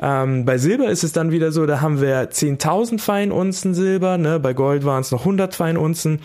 [0.00, 4.18] Ähm, bei Silber ist es dann wieder so, da haben wir 10.000 Feinunzen Silber.
[4.18, 4.38] Ne?
[4.38, 6.20] Bei Gold waren es noch 100 Feinunzen.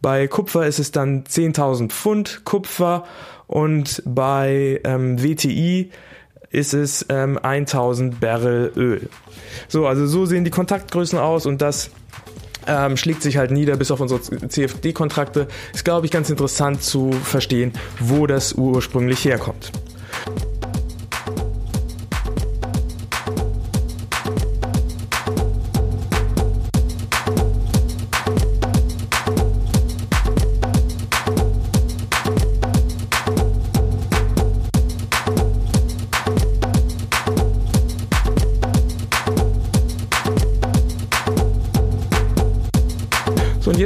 [0.00, 3.04] Bei Kupfer ist es dann 10.000 Pfund Kupfer
[3.48, 5.90] und bei ähm, WTI
[6.50, 9.08] ist es ähm, 1000 Barrel Öl.
[9.66, 11.90] So, also so sehen die Kontaktgrößen aus und das
[12.66, 15.48] ähm, schlägt sich halt nieder bis auf unsere CFD-Kontrakte.
[15.72, 19.72] Ist, glaube ich, ganz interessant zu verstehen, wo das ursprünglich herkommt.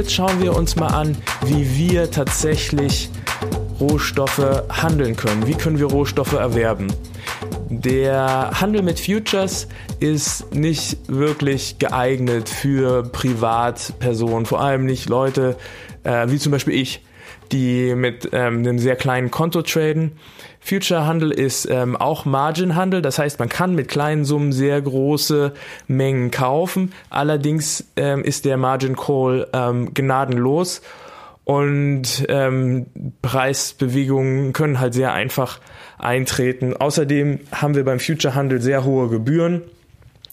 [0.03, 3.09] Jetzt schauen wir uns mal an, wie wir tatsächlich
[3.79, 5.47] Rohstoffe handeln können.
[5.47, 6.91] Wie können wir Rohstoffe erwerben?
[7.69, 9.69] Der Handel mit Futures
[10.01, 15.55] ist nicht wirklich geeignet für Privatpersonen, vor allem nicht Leute
[16.03, 17.01] äh, wie zum Beispiel ich,
[17.53, 20.13] die mit ähm, einem sehr kleinen Konto traden.
[20.59, 25.53] Future-Handel ist ähm, auch Margin-Handel, das heißt, man kann mit kleinen Summen sehr große
[25.87, 26.93] Mengen kaufen.
[27.09, 30.81] Allerdings ähm, ist der Margin Call ähm, gnadenlos
[31.43, 32.85] und ähm,
[33.21, 35.59] Preisbewegungen können halt sehr einfach
[35.97, 36.75] eintreten.
[36.77, 39.61] Außerdem haben wir beim Future-Handel sehr hohe Gebühren,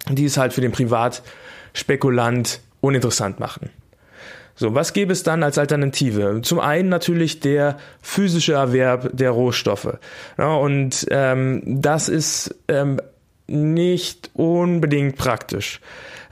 [0.09, 3.71] die es halt für den Privatspekulant uninteressant machen.
[4.61, 6.41] So, was gäbe es dann als Alternative?
[6.43, 9.97] Zum einen natürlich der physische Erwerb der Rohstoffe.
[10.37, 13.01] Ja, und ähm, das ist ähm,
[13.47, 15.81] nicht unbedingt praktisch.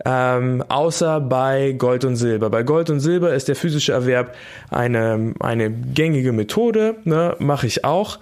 [0.04, 2.50] Ähm, außer bei Gold und Silber.
[2.50, 4.34] Bei Gold und Silber ist der physische Erwerb
[4.68, 8.18] eine, eine gängige Methode, ne, mache ich auch.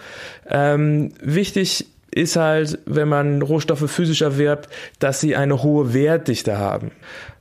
[0.49, 6.91] Ähm, wichtig ist halt, wenn man Rohstoffe physisch erwerbt, dass sie eine hohe Wertdichte haben.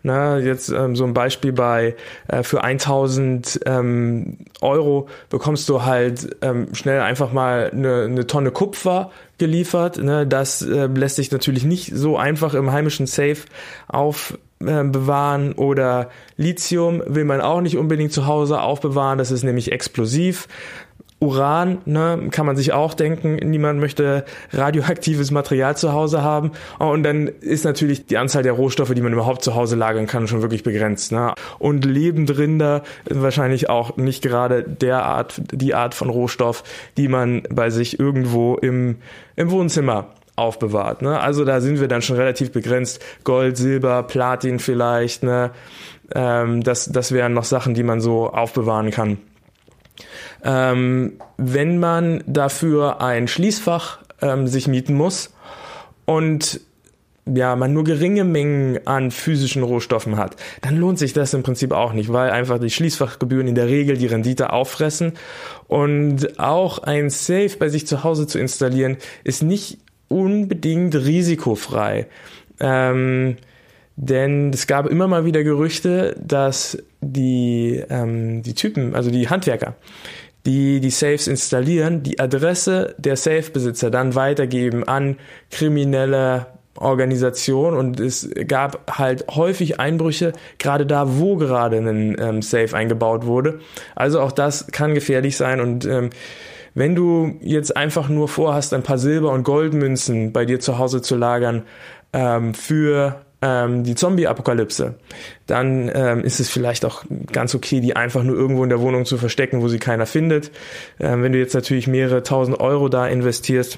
[0.03, 1.95] Na, jetzt ähm, so ein Beispiel bei
[2.27, 8.51] äh, für 1000 ähm, Euro bekommst du halt ähm, schnell einfach mal eine, eine Tonne
[8.51, 9.97] Kupfer geliefert.
[9.97, 10.27] Ne?
[10.27, 13.38] Das äh, lässt sich natürlich nicht so einfach im heimischen Safe
[13.88, 20.47] aufbewahren oder Lithium will man auch nicht unbedingt zu Hause aufbewahren, das ist nämlich explosiv.
[21.25, 26.51] Uran, ne, kann man sich auch denken, niemand möchte radioaktives Material zu Hause haben.
[26.79, 30.27] Und dann ist natürlich die Anzahl der Rohstoffe, die man überhaupt zu Hause lagern kann,
[30.27, 31.11] schon wirklich begrenzt.
[31.11, 31.33] Ne?
[31.59, 36.63] Und Lebendrinder wahrscheinlich auch nicht gerade der Art, die Art von Rohstoff,
[36.97, 38.97] die man bei sich irgendwo im,
[39.35, 41.01] im Wohnzimmer aufbewahrt.
[41.01, 41.19] Ne?
[41.19, 43.03] Also da sind wir dann schon relativ begrenzt.
[43.23, 45.23] Gold, Silber, Platin vielleicht.
[45.23, 45.51] Ne?
[46.13, 49.17] Ähm, das, das wären noch Sachen, die man so aufbewahren kann.
[50.45, 55.34] Ähm, wenn man dafür ein Schließfach ähm, sich mieten muss
[56.05, 56.62] und
[57.34, 61.71] ja, man nur geringe Mengen an physischen Rohstoffen hat, dann lohnt sich das im Prinzip
[61.71, 65.13] auch nicht, weil einfach die Schließfachgebühren in der Regel die Rendite auffressen.
[65.67, 72.05] Und auch ein Safe bei sich zu Hause zu installieren, ist nicht unbedingt risikofrei.
[72.60, 73.38] Ähm,
[73.95, 79.75] denn es gab immer mal wieder Gerüchte, dass die, ähm, die Typen, also die Handwerker,
[80.45, 85.17] die die Safes installieren, die Adresse der Safe-Besitzer dann weitergeben an
[85.51, 92.75] kriminelle Organisationen und es gab halt häufig Einbrüche, gerade da, wo gerade ein ähm, Safe
[92.75, 93.60] eingebaut wurde.
[93.95, 96.10] Also auch das kann gefährlich sein und ähm,
[96.73, 101.01] wenn du jetzt einfach nur vorhast, ein paar Silber- und Goldmünzen bei dir zu Hause
[101.01, 101.63] zu lagern
[102.12, 104.95] ähm, für ähm, die Zombie-Apokalypse,
[105.45, 109.05] dann ähm, ist es vielleicht auch ganz okay, die einfach nur irgendwo in der Wohnung
[109.05, 110.49] zu verstecken, wo sie keiner findet.
[110.99, 113.77] Ähm, wenn du jetzt natürlich mehrere tausend Euro da investierst,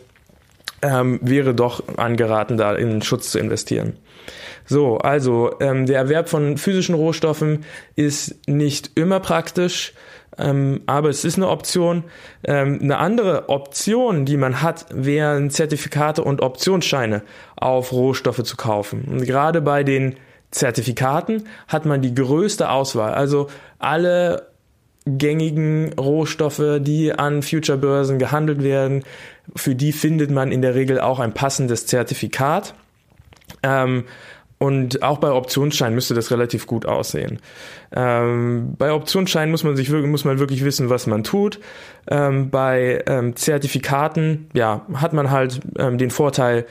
[0.82, 3.98] ähm, wäre doch angeraten, da in Schutz zu investieren.
[4.66, 9.94] So, also ähm, der Erwerb von physischen Rohstoffen ist nicht immer praktisch.
[10.38, 12.04] Ähm, aber es ist eine Option.
[12.44, 17.24] Ähm, eine andere Option, die man hat, wären Zertifikate und Optionsscheine
[17.56, 19.06] auf Rohstoffe zu kaufen.
[19.06, 20.16] Und gerade bei den
[20.52, 23.14] Zertifikaten hat man die größte Auswahl.
[23.14, 23.48] Also
[23.80, 24.48] alle
[25.06, 29.04] gängigen Rohstoffe, die an Future-Börsen gehandelt werden,
[29.56, 32.74] für die findet man in der Regel auch ein passendes Zertifikat.
[33.64, 34.04] Ähm,
[34.60, 37.40] und auch bei Optionsscheinen müsste das relativ gut aussehen.
[37.96, 41.60] Ähm, bei Optionsscheinen muss man sich wirklich, muss man wirklich wissen, was man tut.
[42.10, 46.66] Ähm, bei ähm, Zertifikaten, ja, hat man halt ähm, den Vorteil,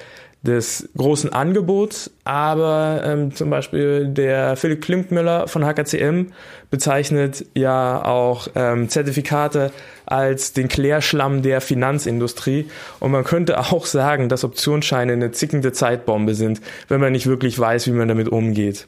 [0.47, 6.33] des großen Angebots, aber ähm, zum Beispiel der Philipp Klimpmüller von HKCM
[6.71, 9.73] bezeichnet ja auch ähm, Zertifikate
[10.07, 12.69] als den Klärschlamm der Finanzindustrie
[13.01, 17.59] und man könnte auch sagen, dass Optionsscheine eine zickende Zeitbombe sind, wenn man nicht wirklich
[17.59, 18.87] weiß, wie man damit umgeht.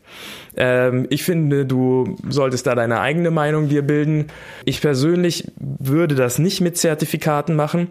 [0.56, 4.28] Ähm, ich finde, du solltest da deine eigene Meinung dir bilden.
[4.64, 7.88] Ich persönlich würde das nicht mit Zertifikaten machen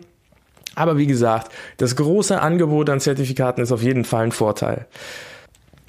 [0.77, 4.85] aber wie gesagt, das große Angebot an Zertifikaten ist auf jeden Fall ein Vorteil.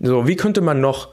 [0.00, 1.10] So, wie könnte man noch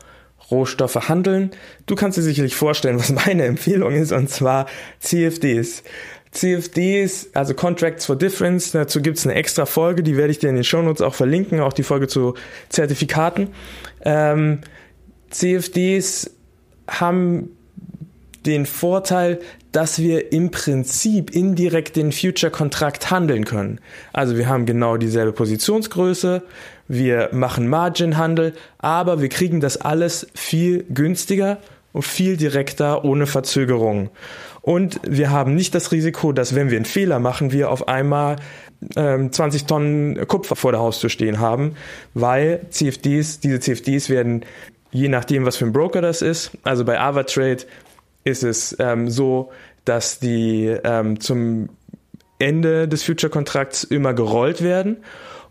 [0.50, 1.52] Rohstoffe handeln?
[1.86, 4.68] Du kannst dir sicherlich vorstellen, was meine Empfehlung ist, und zwar
[5.00, 5.84] CFDs.
[6.32, 10.50] CFDs, also Contracts for Difference, dazu gibt es eine extra Folge, die werde ich dir
[10.50, 12.36] in den Shownotes auch verlinken, auch die Folge zu
[12.70, 13.50] Zertifikaten.
[14.04, 14.60] Ähm,
[15.32, 16.32] CFDs
[16.88, 17.55] haben
[18.46, 19.40] den Vorteil,
[19.72, 23.80] dass wir im Prinzip indirekt den Future-Kontrakt handeln können.
[24.14, 26.44] Also wir haben genau dieselbe Positionsgröße,
[26.88, 31.58] wir machen Margin-Handel, aber wir kriegen das alles viel günstiger
[31.94, 34.10] und viel direkter ohne Verzögerung.
[34.62, 38.38] Und wir haben nicht das Risiko, dass wenn wir einen Fehler machen, wir auf einmal
[38.96, 41.76] ähm, 20 Tonnen Kupfer vor der Haustür stehen haben,
[42.14, 44.46] weil CFDs, diese CFDs werden
[44.96, 47.66] je nachdem, was für ein Broker das ist, also bei AvaTrade
[48.26, 49.52] ist es ähm, so,
[49.86, 51.70] dass die ähm, zum
[52.40, 54.98] Ende des Future-Kontrakts immer gerollt werden.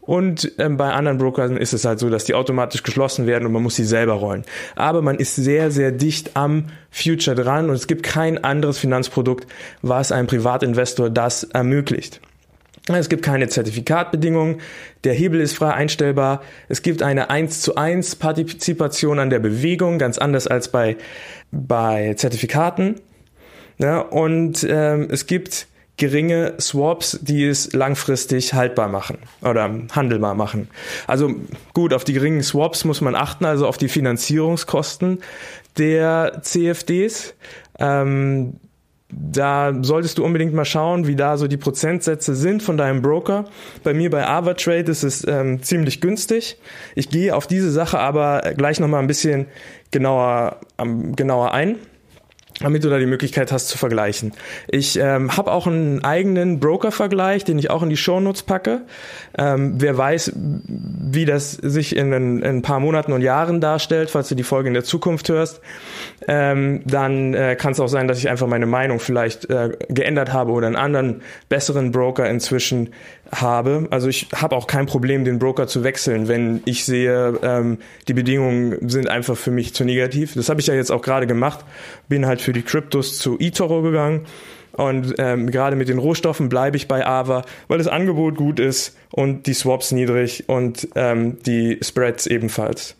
[0.02, 3.52] Und ähm, bei anderen Brokern ist es halt so, dass die automatisch geschlossen werden und
[3.52, 4.44] man muss sie selber rollen.
[4.76, 9.46] Aber man ist sehr, sehr dicht am Future dran und es gibt kein anderes Finanzprodukt,
[9.80, 12.20] was einem Privatinvestor das ermöglicht.
[12.87, 14.60] Es gibt keine Zertifikatbedingungen,
[15.04, 19.98] der Hebel ist frei einstellbar, es gibt eine 1 zu 1 Partizipation an der Bewegung,
[19.98, 20.98] ganz anders als bei,
[21.54, 22.96] bei Zertifikaten.
[23.78, 30.68] Ja, und ähm, es gibt geringe Swaps, die es langfristig haltbar machen oder handelbar machen.
[31.06, 31.30] Also
[31.72, 35.20] gut, auf die geringen Swaps muss man achten, also auf die Finanzierungskosten
[35.78, 37.34] der CFDs.
[37.78, 38.54] Ähm,
[39.16, 43.46] da solltest du unbedingt mal schauen, wie da so die Prozentsätze sind von deinem Broker.
[43.83, 46.59] Bei mir bei AvaTrade ist es ähm, ziemlich günstig.
[46.94, 49.46] Ich gehe auf diese Sache aber gleich nochmal ein bisschen
[49.90, 51.77] genauer, ähm, genauer ein
[52.60, 54.32] damit du da die Möglichkeit hast zu vergleichen.
[54.68, 58.82] Ich ähm, habe auch einen eigenen Broker-Vergleich, den ich auch in die Shownotes packe.
[59.36, 64.10] Ähm, wer weiß, wie das sich in, in, in, ein paar Monaten und Jahren darstellt,
[64.10, 65.60] falls du die Folge in der Zukunft hörst,
[66.28, 70.32] ähm, dann äh, kann es auch sein, dass ich einfach meine Meinung vielleicht äh, geändert
[70.32, 72.90] habe oder einen anderen, besseren Broker inzwischen
[73.32, 73.87] habe.
[73.90, 78.14] Also ich habe auch kein Problem, den Broker zu wechseln, wenn ich sehe, ähm, die
[78.14, 80.34] Bedingungen sind einfach für mich zu negativ.
[80.34, 81.64] Das habe ich ja jetzt auch gerade gemacht.
[82.08, 84.26] Bin halt für die Kryptos zu eToro gegangen.
[84.72, 88.96] Und ähm, gerade mit den Rohstoffen bleibe ich bei Ava, weil das Angebot gut ist
[89.12, 92.96] und die Swaps niedrig und ähm, die Spreads ebenfalls.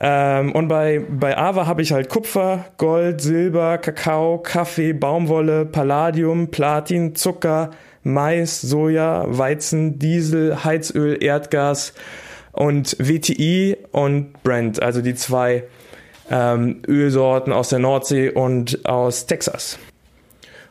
[0.00, 6.50] Ähm, und bei, bei Ava habe ich halt Kupfer, Gold, Silber, Kakao, Kaffee, Baumwolle, Palladium,
[6.50, 7.70] Platin, Zucker,
[8.06, 11.92] Mais, Soja, Weizen, Diesel, Heizöl, Erdgas
[12.52, 15.64] und WTI und Brent, also die zwei
[16.30, 19.78] ähm, Ölsorten aus der Nordsee und aus Texas.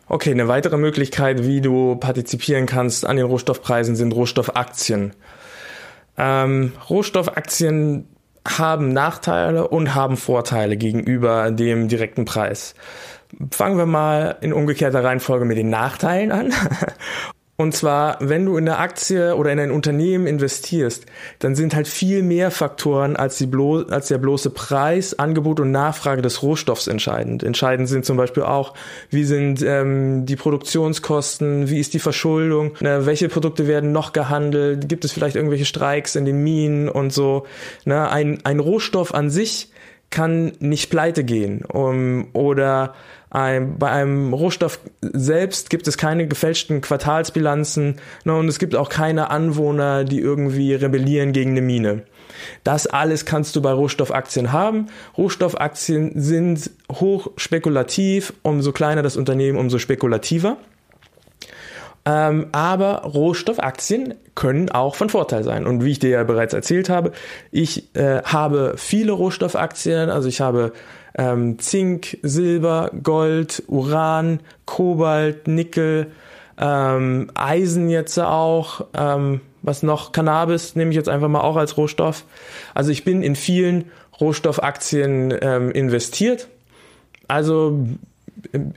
[0.07, 5.13] Okay, eine weitere Möglichkeit, wie du partizipieren kannst an den Rohstoffpreisen, sind Rohstoffaktien.
[6.17, 8.07] Ähm, Rohstoffaktien
[8.47, 12.75] haben Nachteile und haben Vorteile gegenüber dem direkten Preis.
[13.51, 16.53] Fangen wir mal in umgekehrter Reihenfolge mit den Nachteilen an.
[17.57, 21.05] Und zwar, wenn du in eine Aktie oder in ein Unternehmen investierst,
[21.39, 25.71] dann sind halt viel mehr Faktoren als, die blo als der bloße Preis, Angebot und
[25.71, 27.43] Nachfrage des Rohstoffs entscheidend.
[27.43, 28.73] Entscheidend sind zum Beispiel auch,
[29.09, 34.89] wie sind ähm, die Produktionskosten, wie ist die Verschuldung, ne, welche Produkte werden noch gehandelt,
[34.89, 37.45] gibt es vielleicht irgendwelche Streiks in den Minen und so.
[37.85, 39.69] Ne, ein, ein Rohstoff an sich
[40.15, 42.93] kann nicht pleite gehen um, oder
[43.29, 48.87] ein, bei einem Rohstoff selbst gibt es keine gefälschten Quartalsbilanzen ne, und es gibt auch
[48.87, 52.03] keine Anwohner, die irgendwie rebellieren gegen eine Mine.
[52.63, 54.87] Das alles kannst du bei Rohstoffaktien haben.
[55.17, 58.33] Rohstoffaktien sind hoch spekulativ.
[58.41, 60.57] Umso kleiner das Unternehmen, umso spekulativer.
[62.05, 65.65] Ähm, aber Rohstoffaktien können auch von Vorteil sein.
[65.65, 67.11] Und wie ich dir ja bereits erzählt habe,
[67.51, 70.09] ich äh, habe viele Rohstoffaktien.
[70.09, 70.73] Also ich habe
[71.17, 76.11] ähm, Zink, Silber, Gold, Uran, Kobalt, Nickel,
[76.59, 78.85] ähm, Eisen jetzt auch.
[78.93, 80.11] Ähm, was noch?
[80.11, 82.23] Cannabis nehme ich jetzt einfach mal auch als Rohstoff.
[82.75, 83.85] Also ich bin in vielen
[84.19, 86.47] Rohstoffaktien ähm, investiert.
[87.27, 87.79] Also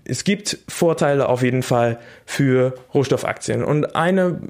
[0.04, 3.62] es gibt Vorteile auf jeden Fall für Rohstoffaktien.
[3.62, 4.40] Und eine,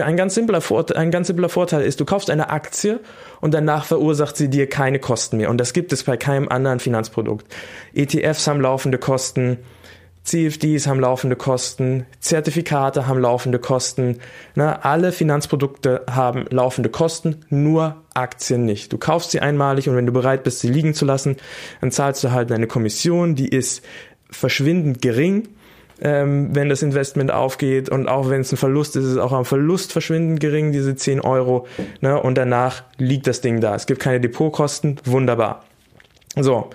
[0.00, 3.00] ein, ganz simpler Vorteil, ein ganz simpler Vorteil ist, du kaufst eine Aktie
[3.40, 5.50] und danach verursacht sie dir keine Kosten mehr.
[5.50, 7.46] Und das gibt es bei keinem anderen Finanzprodukt.
[7.94, 9.58] ETFs haben laufende Kosten,
[10.28, 14.18] CFDs haben laufende Kosten, Zertifikate haben laufende Kosten.
[14.54, 18.92] Na, alle Finanzprodukte haben laufende Kosten, nur Aktien nicht.
[18.92, 21.36] Du kaufst sie einmalig und wenn du bereit bist, sie liegen zu lassen,
[21.80, 23.82] dann zahlst du halt eine Kommission, die ist
[24.30, 25.48] verschwindend gering,
[26.00, 27.88] ähm, wenn das Investment aufgeht.
[27.88, 30.94] Und auch wenn es ein Verlust ist, ist es auch am Verlust verschwindend gering, diese
[30.94, 31.66] 10 Euro.
[32.00, 32.20] Ne?
[32.20, 33.74] Und danach liegt das Ding da.
[33.74, 35.00] Es gibt keine Depotkosten.
[35.04, 35.64] Wunderbar.
[36.40, 36.70] So,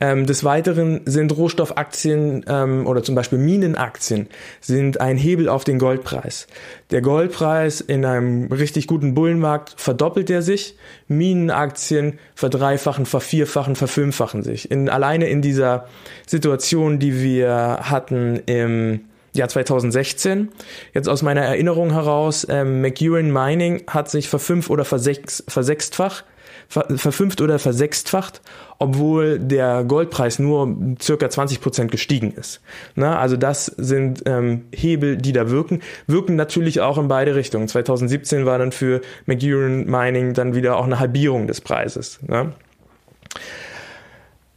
[0.00, 4.28] ähm, des Weiteren sind Rohstoffaktien ähm, oder zum Beispiel Minenaktien
[4.60, 6.46] sind ein Hebel auf den Goldpreis.
[6.90, 10.76] Der Goldpreis in einem richtig guten Bullenmarkt verdoppelt er sich,
[11.08, 14.70] Minenaktien verdreifachen, vervierfachen, verfünffachen sich.
[14.70, 15.86] In, alleine in dieser
[16.26, 19.00] Situation, die wir hatten im
[19.34, 20.48] Jahr 2016.
[20.92, 26.24] Jetzt aus meiner Erinnerung heraus, ähm, McEwen Mining hat sich verfünf oder versechs, versechstfach
[26.72, 28.40] verfünft oder versechstfacht,
[28.78, 32.60] obwohl der Goldpreis nur circa 20 Prozent gestiegen ist.
[32.94, 35.82] Na, also das sind ähm, Hebel, die da wirken.
[36.06, 37.68] Wirken natürlich auch in beide Richtungen.
[37.68, 42.18] 2017 war dann für McEwen Mining dann wieder auch eine Halbierung des Preises.
[42.26, 42.52] Ne?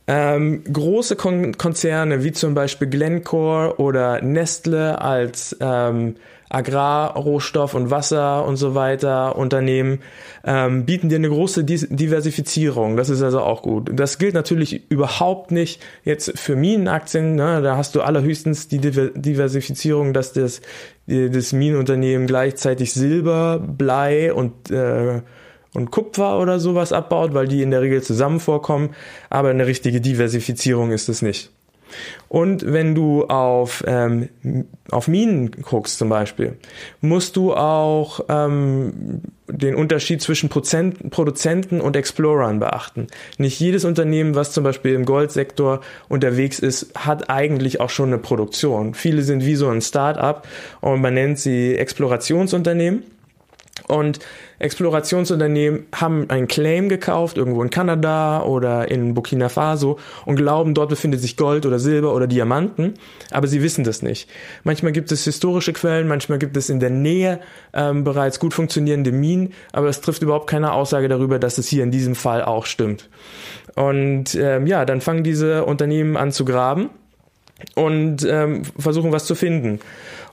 [0.07, 6.15] Ähm, große Kon Konzerne wie zum Beispiel Glencore oder Nestle als ähm,
[6.49, 9.99] Agrarrohstoff und Wasser und so weiter Unternehmen
[10.43, 12.97] ähm, bieten dir eine große Diversifizierung.
[12.97, 13.89] Das ist also auch gut.
[13.93, 17.35] Das gilt natürlich überhaupt nicht jetzt für Minenaktien.
[17.35, 17.61] Ne?
[17.61, 20.61] Da hast du allerhöchstens die Diversifizierung, dass das,
[21.07, 25.21] das Minenunternehmen gleichzeitig Silber, Blei und äh,
[25.75, 28.95] und Kupfer oder sowas abbaut, weil die in der Regel zusammen vorkommen,
[29.29, 31.51] aber eine richtige Diversifizierung ist es nicht.
[32.27, 34.29] Und wenn du auf, ähm,
[34.91, 36.57] auf Minen guckst zum Beispiel,
[37.01, 43.07] musst du auch ähm, den Unterschied zwischen Prozent, Produzenten und Explorern beachten.
[43.37, 48.17] Nicht jedes Unternehmen, was zum Beispiel im Goldsektor unterwegs ist, hat eigentlich auch schon eine
[48.17, 48.95] Produktion.
[48.95, 50.47] Viele sind wie so ein Start-up
[50.81, 53.03] und man nennt sie Explorationsunternehmen.
[53.87, 54.19] Und
[54.57, 60.89] Explorationsunternehmen haben einen Claim gekauft, irgendwo in Kanada oder in Burkina Faso und glauben, dort
[60.89, 62.93] befindet sich Gold oder Silber oder Diamanten,
[63.31, 64.29] aber sie wissen das nicht.
[64.63, 67.41] Manchmal gibt es historische Quellen, manchmal gibt es in der Nähe
[67.73, 71.83] ähm, bereits gut funktionierende Minen, aber es trifft überhaupt keine Aussage darüber, dass es hier
[71.83, 73.09] in diesem Fall auch stimmt.
[73.75, 76.89] Und ähm, ja, dann fangen diese Unternehmen an zu graben
[77.75, 79.79] und ähm, versuchen was zu finden.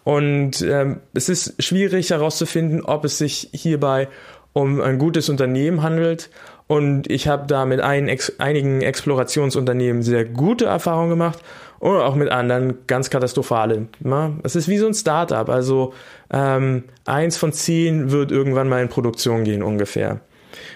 [0.05, 4.09] Und ähm, es ist schwierig herauszufinden, ob es sich hierbei
[4.53, 6.31] um ein gutes Unternehmen handelt.
[6.67, 11.39] Und ich habe da mit ein, ex, einigen Explorationsunternehmen sehr gute Erfahrungen gemacht
[11.79, 13.89] und auch mit anderen ganz katastrophale.
[14.43, 15.49] Es ist wie so ein Startup.
[15.49, 15.95] Also
[16.33, 20.21] ähm, eins von zehn wird irgendwann mal in Produktion gehen ungefähr.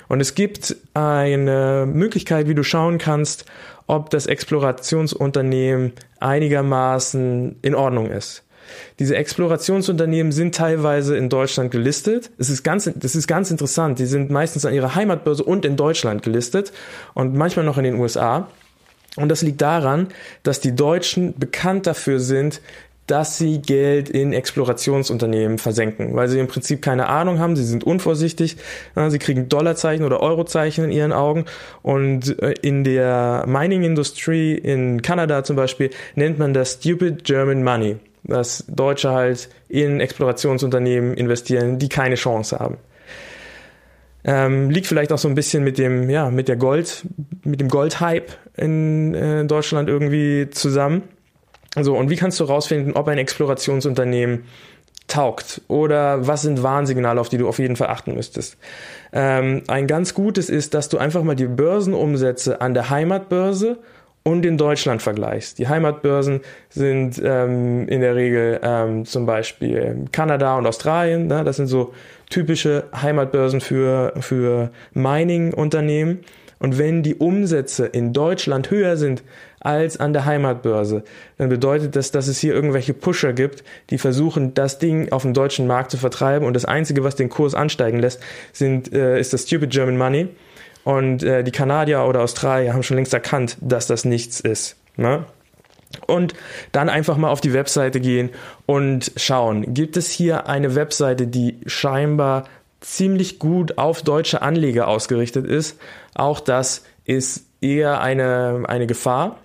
[0.08, 3.44] Und es gibt eine Möglichkeit, wie du schauen kannst,
[3.86, 8.45] ob das Explorationsunternehmen einigermaßen in Ordnung ist.
[8.98, 12.30] Diese Explorationsunternehmen sind teilweise in Deutschland gelistet.
[12.38, 13.98] Es ist ganz, das ist ganz interessant.
[13.98, 16.72] Die sind meistens an ihrer Heimatbörse und in Deutschland gelistet
[17.14, 18.48] und manchmal noch in den USA.
[19.16, 20.08] Und das liegt daran,
[20.42, 22.60] dass die Deutschen bekannt dafür sind,
[23.06, 27.84] dass sie Geld in Explorationsunternehmen versenken, weil sie im Prinzip keine Ahnung haben, sie sind
[27.84, 28.56] unvorsichtig,
[29.08, 31.44] sie kriegen Dollarzeichen oder Eurozeichen in ihren Augen
[31.82, 37.96] und äh, in der Mining-Industrie in Kanada zum Beispiel nennt man das Stupid German Money
[38.26, 42.78] dass Deutsche halt in Explorationsunternehmen investieren, die keine Chance haben.
[44.24, 47.04] Ähm, liegt vielleicht auch so ein bisschen mit dem, ja, mit der Gold,
[47.44, 51.02] mit dem Goldhype in äh, Deutschland irgendwie zusammen.
[51.80, 54.44] So, und wie kannst du herausfinden, ob ein Explorationsunternehmen
[55.06, 58.56] taugt oder was sind Warnsignale, auf die du auf jeden Fall achten müsstest.
[59.12, 63.78] Ähm, ein ganz gutes ist, dass du einfach mal die Börsenumsätze an der Heimatbörse
[64.26, 65.60] und in Deutschland vergleichst.
[65.60, 71.28] Die Heimatbörsen sind ähm, in der Regel ähm, zum Beispiel Kanada und Australien.
[71.28, 71.44] Ne?
[71.44, 71.94] Das sind so
[72.28, 76.24] typische Heimatbörsen für, für Mining-Unternehmen.
[76.58, 79.22] Und wenn die Umsätze in Deutschland höher sind
[79.60, 81.04] als an der Heimatbörse,
[81.38, 85.34] dann bedeutet das, dass es hier irgendwelche Pusher gibt, die versuchen, das Ding auf dem
[85.34, 86.48] deutschen Markt zu vertreiben.
[86.48, 88.20] Und das Einzige, was den Kurs ansteigen lässt,
[88.52, 90.30] sind, äh, ist das Stupid German Money.
[90.86, 94.76] Und äh, die Kanadier oder Australier haben schon längst erkannt, dass das nichts ist.
[94.96, 95.24] Ne?
[96.06, 96.32] Und
[96.70, 98.30] dann einfach mal auf die Webseite gehen
[98.66, 102.44] und schauen, gibt es hier eine Webseite, die scheinbar
[102.80, 105.76] ziemlich gut auf deutsche Anleger ausgerichtet ist.
[106.14, 109.38] Auch das ist eher eine, eine Gefahr.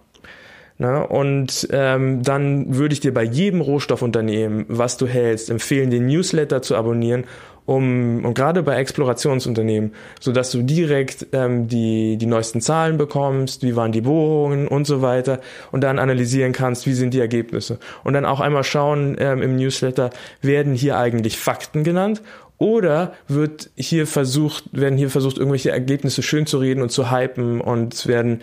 [0.77, 1.07] Ne?
[1.07, 6.61] Und ähm, dann würde ich dir bei jedem Rohstoffunternehmen, was du hältst, empfehlen, den Newsletter
[6.61, 7.23] zu abonnieren
[7.65, 13.63] um, und gerade bei Explorationsunternehmen, so dass du direkt ähm, die, die neuesten Zahlen bekommst,
[13.63, 15.39] wie waren die Bohrungen und so weiter
[15.71, 17.79] und dann analysieren kannst, wie sind die Ergebnisse.
[18.03, 20.09] Und dann auch einmal schauen ähm, im Newsletter,
[20.41, 22.21] werden hier eigentlich Fakten genannt
[22.57, 27.61] oder wird hier versucht, werden hier versucht, irgendwelche Ergebnisse schön zu reden und zu hypen
[27.61, 28.41] und es werden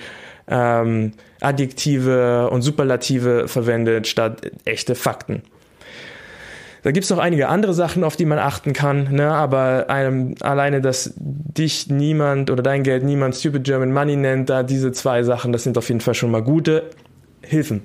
[0.48, 5.42] ähm, Adjektive und Superlative verwendet statt echte Fakten.
[6.82, 9.30] Da gibt's noch einige andere Sachen, auf die man achten kann, ne?
[9.30, 14.62] aber einem, alleine, dass dich niemand oder dein Geld niemand Stupid German Money nennt, da
[14.62, 16.90] diese zwei Sachen, das sind auf jeden Fall schon mal gute
[17.42, 17.82] Hilfen.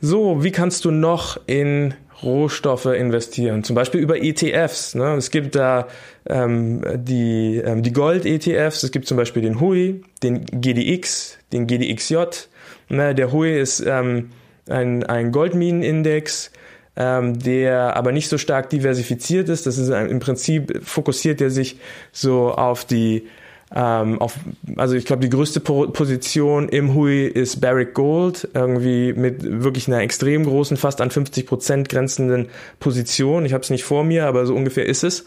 [0.00, 4.94] So, wie kannst du noch in Rohstoffe investieren, zum Beispiel über ETFs.
[4.94, 5.14] Ne?
[5.16, 5.88] Es gibt da
[6.26, 12.16] ähm, die, ähm, die Gold-ETFs, es gibt zum Beispiel den HUI, den GDX, den GDXJ.
[12.88, 13.14] Ne?
[13.14, 14.30] Der HUI ist ähm,
[14.68, 16.50] ein, ein Goldminenindex,
[16.96, 19.66] ähm, der aber nicht so stark diversifiziert ist.
[19.66, 21.78] Das ist ein, im Prinzip fokussiert er sich
[22.12, 23.26] so auf die
[23.74, 24.36] ähm, auf,
[24.76, 29.88] also ich glaube, die größte po Position im Hui ist Barrick Gold, irgendwie mit wirklich
[29.88, 32.48] einer extrem großen, fast an 50 Prozent grenzenden
[32.78, 33.44] Position.
[33.44, 35.26] Ich habe es nicht vor mir, aber so ungefähr ist es.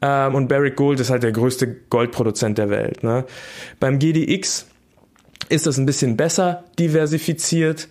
[0.00, 3.02] Ähm, und Barrick Gold ist halt der größte Goldproduzent der Welt.
[3.02, 3.24] Ne?
[3.80, 4.66] Beim GDX
[5.50, 7.88] ist das ein bisschen besser diversifiziert.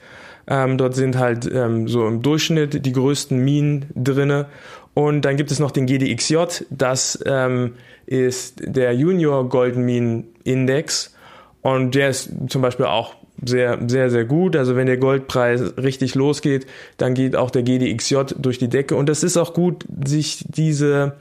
[0.47, 4.47] Ähm, dort sind halt ähm, so im Durchschnitt die größten Minen drinne.
[4.93, 6.37] Und dann gibt es noch den GDXJ,
[6.69, 7.73] das ähm,
[8.05, 11.15] ist der Junior Goldminen Index.
[11.61, 14.55] Und der ist zum Beispiel auch sehr, sehr, sehr gut.
[14.55, 16.67] Also wenn der Goldpreis richtig losgeht,
[16.97, 18.95] dann geht auch der GDXJ durch die Decke.
[18.95, 21.13] Und es ist auch gut, sich diese,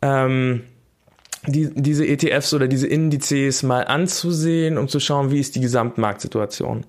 [0.00, 0.62] ähm,
[1.46, 6.84] die, diese ETFs oder diese Indizes mal anzusehen, um zu schauen, wie ist die Gesamtmarktsituation.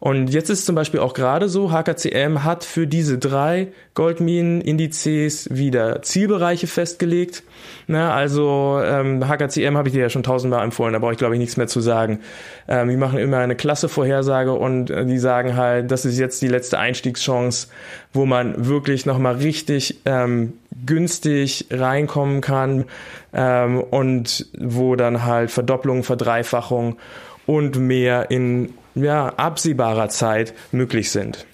[0.00, 6.00] Und jetzt ist zum Beispiel auch gerade so, HKCM hat für diese drei Goldminen-Indizes wieder
[6.00, 7.42] Zielbereiche festgelegt.
[7.86, 11.34] Na, also ähm, HKCM habe ich dir ja schon tausendmal empfohlen, da brauche ich glaube
[11.34, 12.20] ich nichts mehr zu sagen.
[12.66, 16.40] Ähm, die machen immer eine klasse Vorhersage und äh, die sagen halt, das ist jetzt
[16.40, 17.68] die letzte Einstiegschance,
[18.14, 20.54] wo man wirklich nochmal richtig ähm,
[20.86, 22.86] günstig reinkommen kann
[23.34, 26.96] ähm, und wo dann halt Verdopplung, Verdreifachung
[27.44, 31.46] und mehr in ja, absehbarer Zeit möglich sind.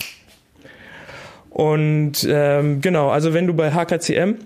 [1.50, 4.36] Und ähm, genau, also wenn du bei HKCM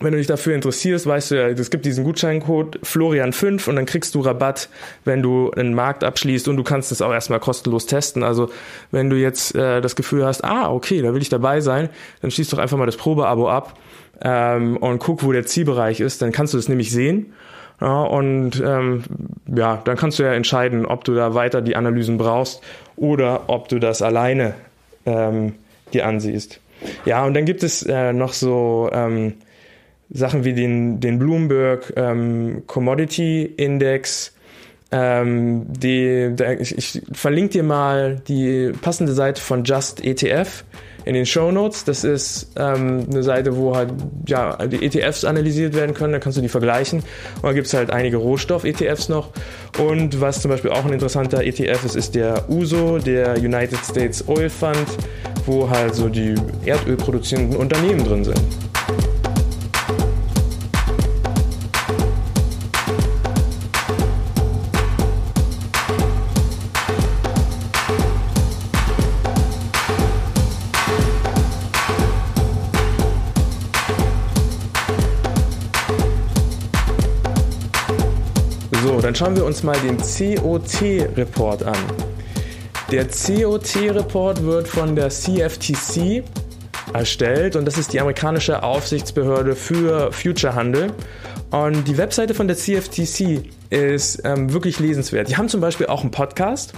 [0.00, 3.84] wenn du dich dafür interessierst, weißt du ja, es gibt diesen Gutscheincode Florian5 und dann
[3.84, 4.70] kriegst du Rabatt,
[5.04, 8.22] wenn du einen Markt abschließt und du kannst es auch erstmal kostenlos testen.
[8.22, 8.48] Also
[8.90, 11.90] wenn du jetzt äh, das Gefühl hast, ah, okay, da will ich dabei sein,
[12.22, 13.78] dann schließ doch einfach mal das Probeabo ab
[14.22, 17.34] ähm, und guck, wo der Zielbereich ist, dann kannst du das nämlich sehen
[17.80, 19.04] ja, und ähm,
[19.46, 22.62] ja, dann kannst du ja entscheiden, ob du da weiter die Analysen brauchst
[22.96, 24.54] oder ob du das alleine
[25.06, 25.54] ähm,
[25.92, 26.60] dir ansiehst.
[27.04, 29.34] Ja, und dann gibt es äh, noch so ähm,
[30.10, 34.34] Sachen wie den, den Bloomberg ähm, Commodity Index.
[34.92, 40.64] Ähm, die, der, ich, ich verlinke dir mal die passende Seite von Just ETF
[41.04, 41.84] in den Show Notes.
[41.84, 43.92] Das ist ähm, eine Seite, wo halt
[44.26, 46.12] ja, die ETFs analysiert werden können.
[46.12, 47.00] Da kannst du die vergleichen.
[47.36, 49.30] Und da gibt es halt einige Rohstoff-ETFs noch.
[49.78, 54.26] Und was zum Beispiel auch ein interessanter ETF ist, ist der USO, der United States
[54.28, 54.86] Oil Fund,
[55.46, 56.34] wo halt so die
[56.64, 58.69] erdölproduzierenden Unternehmen drin sind.
[79.10, 81.74] Dann schauen wir uns mal den COT-Report an.
[82.92, 86.22] Der COT-Report wird von der CFTC
[86.94, 90.92] erstellt und das ist die amerikanische Aufsichtsbehörde für Futurehandel.
[91.50, 95.28] Und die Webseite von der CFTC ist ähm, wirklich lesenswert.
[95.28, 96.72] Die haben zum Beispiel auch einen Podcast,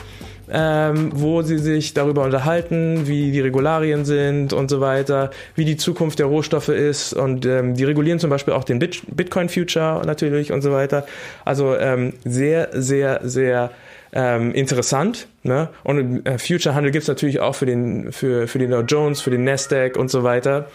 [0.53, 5.79] ähm, wo sie sich darüber unterhalten, wie die Regularien sind und so weiter, wie die
[5.79, 7.15] Zukunft der Rohstoffe ist.
[7.15, 11.07] Und ähm, die regulieren zum Beispiel auch den Bit Bitcoin Future natürlich und so weiter.
[11.45, 13.71] Also ähm, sehr, sehr, sehr
[14.13, 15.27] ähm, interessant.
[15.43, 15.71] Ne?
[15.85, 19.31] Und äh, Future-Handel gibt es natürlich auch für den, für, für den Dow Jones, für
[19.31, 20.69] den Nasdaq und so weiter.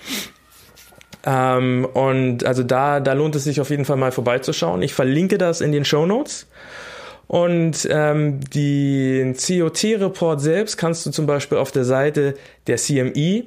[1.24, 4.82] Ähm, und also da, da lohnt es sich auf jeden Fall mal vorbeizuschauen.
[4.82, 6.48] Ich verlinke das in den Show Notes.
[7.28, 12.36] Und ähm, den COT-Report selbst kannst du zum Beispiel auf der Seite
[12.68, 13.44] der CME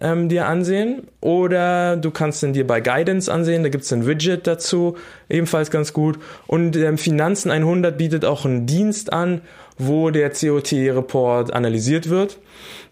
[0.00, 4.06] ähm, dir ansehen oder du kannst ihn dir bei Guidance ansehen, da gibt es ein
[4.06, 4.96] Widget dazu,
[5.28, 6.18] ebenfalls ganz gut.
[6.46, 9.42] Und ähm, Finanzen 100 bietet auch einen Dienst an,
[9.78, 12.38] wo der COT-Report analysiert wird.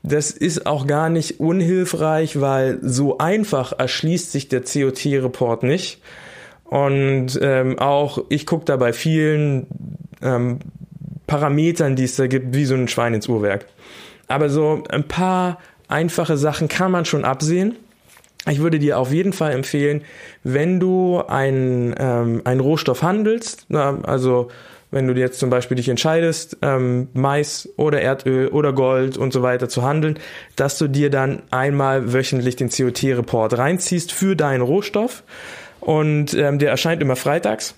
[0.02, 6.00] Das ist auch gar nicht unhilfreich, weil so einfach erschließt sich der COT-Report nicht.
[6.64, 9.66] Und ähm, auch ich gucke da bei vielen
[10.22, 10.60] ähm,
[11.26, 13.66] Parametern, die es da gibt, wie so ein Schwein ins Uhrwerk.
[14.26, 15.58] Aber so ein paar
[15.88, 17.76] einfache Sachen kann man schon absehen.
[18.48, 20.02] Ich würde dir auf jeden Fall empfehlen,
[20.44, 24.48] wenn du einen, ähm, einen Rohstoff handelst, na, also
[24.90, 29.42] wenn du jetzt zum Beispiel dich entscheidest, ähm, Mais oder Erdöl oder Gold und so
[29.42, 30.18] weiter zu handeln,
[30.56, 35.22] dass du dir dann einmal wöchentlich den COT-Report reinziehst für deinen Rohstoff.
[35.80, 37.74] Und ähm, der erscheint immer freitags.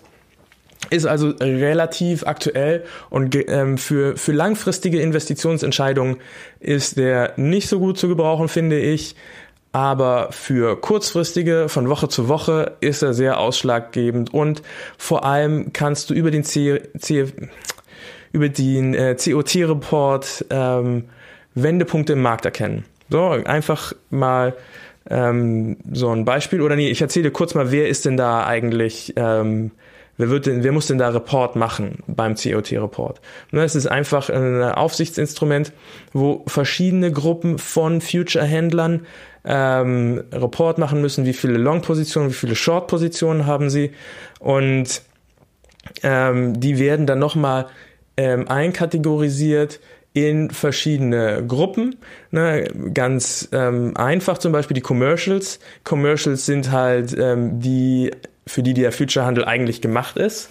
[0.91, 6.16] Ist also relativ aktuell und ähm, für, für langfristige Investitionsentscheidungen
[6.61, 9.14] ist der nicht so gut zu gebrauchen, finde ich.
[9.72, 14.62] Aber für kurzfristige, von Woche zu Woche, ist er sehr ausschlaggebend und
[14.99, 17.26] vor allem kannst du über den, C, C,
[18.33, 21.05] über den äh, COT-Report ähm,
[21.55, 22.85] Wendepunkte im Markt erkennen.
[23.09, 24.55] So, einfach mal
[25.09, 26.61] ähm, so ein Beispiel.
[26.61, 29.70] Oder nee, ich erzähle kurz mal, wer ist denn da eigentlich ähm,
[30.19, 33.21] Wer, wird denn, wer muss denn da Report machen beim COT-Report?
[33.51, 35.73] Ne, es ist einfach ein Aufsichtsinstrument,
[36.13, 39.07] wo verschiedene Gruppen von Future-Händlern
[39.45, 43.93] ähm, Report machen müssen, wie viele Long-Positionen, wie viele Short-Positionen haben sie.
[44.39, 45.03] Und
[46.03, 47.67] ähm, die werden dann nochmal
[48.17, 49.81] ähm, einkategorisiert
[50.13, 51.97] in verschiedene Gruppen.
[52.31, 55.59] Ne, ganz ähm, einfach zum Beispiel die Commercials.
[55.85, 58.11] Commercials sind halt ähm, die
[58.47, 60.49] für die der Future-Handel eigentlich gemacht ist.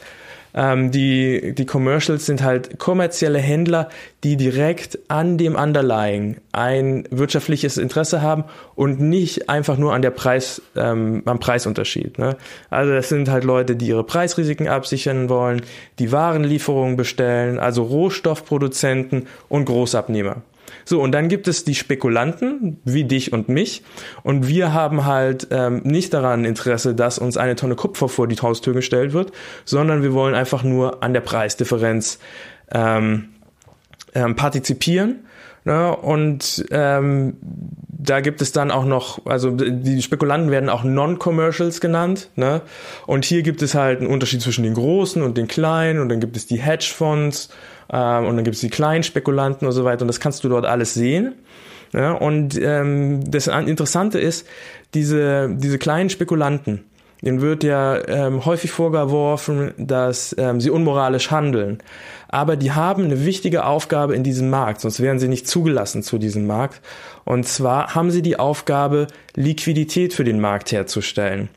[0.54, 3.90] Ähm, die, die Commercials sind halt kommerzielle Händler,
[4.24, 8.44] die direkt an dem Underlying ein wirtschaftliches Interesse haben
[8.76, 12.20] und nicht einfach nur an der Preis, ähm, am Preisunterschied.
[12.20, 12.36] Ne?
[12.70, 15.62] Also das sind halt Leute, die ihre Preisrisiken absichern wollen,
[16.00, 20.42] die Warenlieferungen bestellen, also Rohstoffproduzenten und Großabnehmer.
[20.86, 23.84] So, und dann gibt es die Spekulanten, wie dich und mich.
[24.24, 28.36] Und wir haben halt ähm, nicht daran Interesse, dass uns eine Tonne Kupfer vor die
[28.36, 29.32] Haustür gestellt wird,
[29.66, 32.20] sondern wir wollen einfach nur an der Preisdifferenz
[32.72, 33.30] ähm,
[34.14, 35.26] ähm, partizipieren.
[35.64, 35.96] Ne?
[35.96, 37.38] Und ähm,
[37.88, 42.30] da gibt es dann auch noch, also die Spekulanten werden auch Non-Commercials genannt.
[42.36, 42.62] Ne?
[43.06, 46.20] Und hier gibt es halt einen Unterschied zwischen den großen und den kleinen und dann
[46.20, 47.50] gibt es die Hedgefonds
[47.92, 50.50] ähm, und dann gibt es die kleinen Spekulanten und so weiter und das kannst du
[50.50, 51.36] dort alles sehen.
[51.94, 52.14] Ja?
[52.14, 54.48] Und ähm, das Interessante ist,
[54.94, 56.86] diese, diese kleinen Spekulanten,
[57.22, 61.80] denen wird ja ähm, häufig vorgeworfen, dass ähm, sie unmoralisch handeln.
[62.30, 66.18] Aber die haben eine wichtige Aufgabe in diesem Markt, sonst wären sie nicht zugelassen zu
[66.18, 66.82] diesem Markt.
[67.26, 71.50] Und zwar haben sie die Aufgabe, Liquidität für den Markt herzustellen.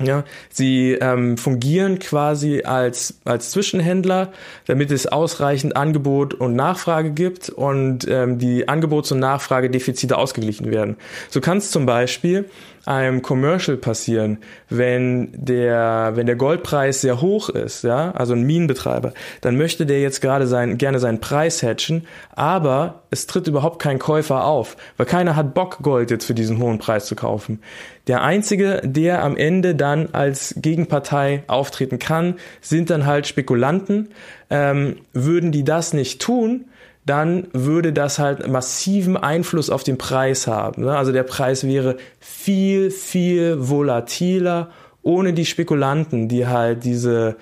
[0.00, 4.32] Ja, sie ähm, fungieren quasi als, als Zwischenhändler,
[4.66, 10.96] damit es ausreichend Angebot und Nachfrage gibt und ähm, die Angebots- und Nachfragedefizite ausgeglichen werden.
[11.30, 12.48] So kann es zum Beispiel
[12.88, 14.38] einem Commercial passieren,
[14.70, 19.12] wenn der, wenn der Goldpreis sehr hoch ist, ja, also ein Minenbetreiber,
[19.42, 23.98] dann möchte der jetzt gerade sein, gerne seinen Preis hatchen, aber es tritt überhaupt kein
[23.98, 27.60] Käufer auf, weil keiner hat Bock, Gold jetzt für diesen hohen Preis zu kaufen.
[28.06, 34.08] Der einzige, der am Ende dann als Gegenpartei auftreten kann, sind dann halt Spekulanten.
[34.48, 36.64] Ähm, würden die das nicht tun,
[37.08, 40.82] dann würde das halt massiven Einfluss auf den Preis haben.
[40.82, 40.96] Ne?
[40.96, 44.70] Also der Preis wäre viel, viel volatiler
[45.02, 47.36] ohne die Spekulanten, die halt diese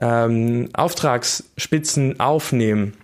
[0.00, 2.94] ähm, Auftragsspitzen aufnehmen.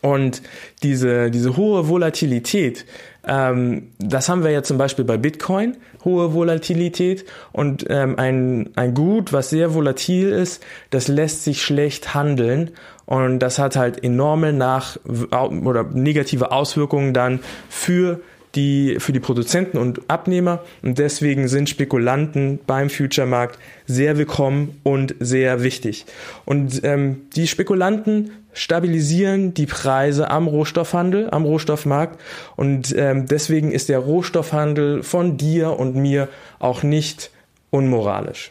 [0.00, 0.42] Und
[0.82, 2.86] diese, diese hohe Volatilität,
[3.26, 7.24] ähm, das haben wir ja zum Beispiel bei Bitcoin, hohe Volatilität.
[7.52, 12.70] Und ähm, ein, ein Gut, was sehr volatil ist, das lässt sich schlecht handeln.
[13.06, 14.98] Und das hat halt enorme nach
[15.38, 18.20] oder negative Auswirkungen dann für
[18.54, 20.62] die für die Produzenten und Abnehmer.
[20.82, 26.06] Und deswegen sind Spekulanten beim Future-Markt sehr willkommen und sehr wichtig.
[26.44, 32.20] Und ähm, die Spekulanten stabilisieren die Preise am Rohstoffhandel, am Rohstoffmarkt
[32.56, 36.28] und ähm, deswegen ist der Rohstoffhandel von dir und mir
[36.58, 37.30] auch nicht
[37.70, 38.50] unmoralisch.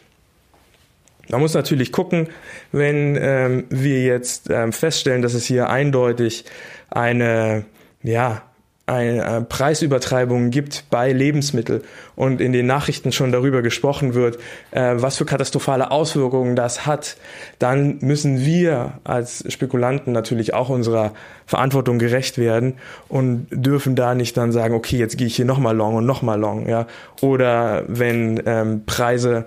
[1.28, 2.28] Man muss natürlich gucken,
[2.70, 6.44] wenn ähm, wir jetzt ähm, feststellen, dass es hier eindeutig
[6.90, 7.64] eine,
[8.02, 8.42] ja,
[8.86, 11.80] eine äh, Preisübertreibung gibt bei Lebensmitteln
[12.16, 14.38] und in den Nachrichten schon darüber gesprochen wird,
[14.72, 17.16] äh, was für katastrophale Auswirkungen das hat,
[17.58, 21.12] dann müssen wir als Spekulanten natürlich auch unserer
[21.46, 22.74] Verantwortung gerecht werden
[23.08, 26.38] und dürfen da nicht dann sagen, okay, jetzt gehe ich hier nochmal long und nochmal
[26.38, 26.86] long, ja.
[27.22, 29.46] Oder wenn ähm, Preise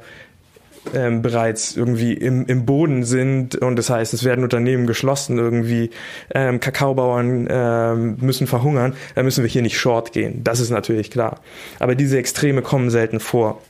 [0.93, 5.91] ähm, bereits irgendwie im, im Boden sind und das heißt, es werden Unternehmen geschlossen, irgendwie
[6.33, 10.43] ähm, Kakaobauern ähm, müssen verhungern, dann müssen wir hier nicht short gehen.
[10.43, 11.41] Das ist natürlich klar.
[11.79, 13.61] Aber diese Extreme kommen selten vor.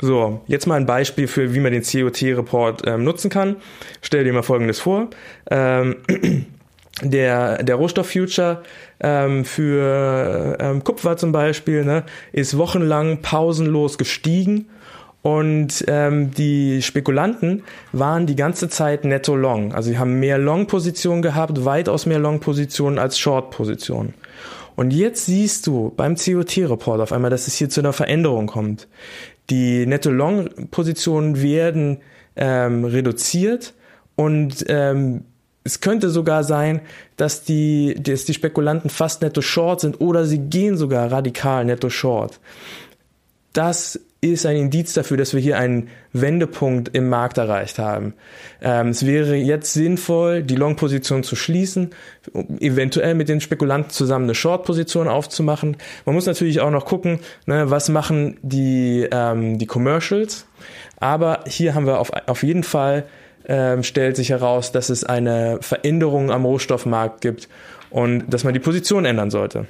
[0.00, 3.56] So, jetzt mal ein Beispiel für, wie man den COT-Report ähm, nutzen kann.
[4.00, 5.08] Stell dir mal Folgendes vor.
[5.50, 5.96] Ähm,
[7.02, 8.62] der, der Rohstoff-Future
[9.00, 14.66] ähm, für ähm, Kupfer zum Beispiel ne, ist wochenlang pausenlos gestiegen
[15.22, 19.74] und ähm, die Spekulanten waren die ganze Zeit netto long.
[19.74, 24.14] Also sie haben mehr Long-Positionen gehabt, weitaus mehr Long-Positionen als Short-Positionen.
[24.76, 28.86] Und jetzt siehst du beim COT-Report auf einmal, dass es hier zu einer Veränderung kommt.
[29.50, 31.98] Die Netto-Long-Positionen werden
[32.36, 33.74] ähm, reduziert
[34.14, 35.24] und ähm,
[35.64, 36.80] es könnte sogar sein,
[37.16, 41.90] dass die, dass die Spekulanten fast netto short sind oder sie gehen sogar radikal netto
[41.90, 42.40] short.
[43.52, 48.14] Das ist ein Indiz dafür, dass wir hier einen Wendepunkt im Markt erreicht haben.
[48.60, 51.90] Ähm, es wäre jetzt sinnvoll, die Long-Position zu schließen,
[52.58, 55.76] eventuell mit den Spekulanten zusammen eine Short-Position aufzumachen.
[56.04, 60.46] Man muss natürlich auch noch gucken, ne, was machen die, ähm, die Commercials.
[60.98, 63.04] Aber hier haben wir auf, auf jeden Fall
[63.48, 67.48] ähm, stellt sich heraus, dass es eine Veränderung am Rohstoffmarkt gibt
[67.90, 69.66] und dass man die Position ändern sollte.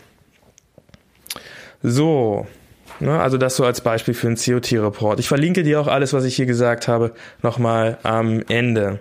[1.83, 2.47] So,
[2.99, 5.21] ne, also das so als Beispiel für einen COT-Report.
[5.21, 7.13] Ich verlinke dir auch alles, was ich hier gesagt habe,
[7.43, 8.99] nochmal am Ende.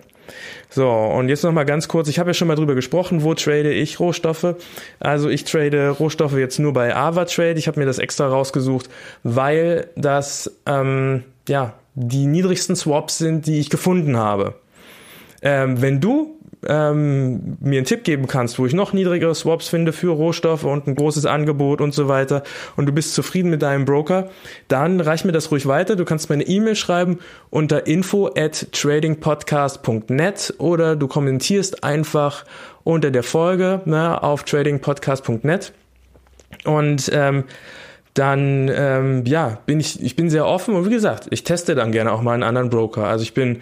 [0.70, 3.72] So, und jetzt nochmal ganz kurz, ich habe ja schon mal drüber gesprochen, wo trade
[3.72, 4.54] ich Rohstoffe.
[5.00, 7.58] Also ich trade Rohstoffe jetzt nur bei AvaTrade.
[7.58, 8.90] Ich habe mir das extra rausgesucht,
[9.22, 14.54] weil das ähm, ja die niedrigsten Swaps sind, die ich gefunden habe.
[15.42, 19.92] Ähm, wenn du ähm, mir einen Tipp geben kannst, wo ich noch niedrigere Swaps finde
[19.92, 22.42] für Rohstoffe und ein großes Angebot und so weiter
[22.76, 24.30] und du bist zufrieden mit deinem Broker,
[24.66, 25.96] dann reich mir das ruhig weiter.
[25.96, 27.18] Du kannst mir eine E-Mail schreiben
[27.50, 32.44] unter info at tradingpodcast.net oder du kommentierst einfach
[32.84, 35.72] unter der Folge ne, auf tradingpodcast.net
[36.64, 37.44] und ähm,
[38.14, 41.92] dann ähm, ja bin ich ich bin sehr offen und wie gesagt ich teste dann
[41.92, 43.60] gerne auch mal einen anderen Broker also ich bin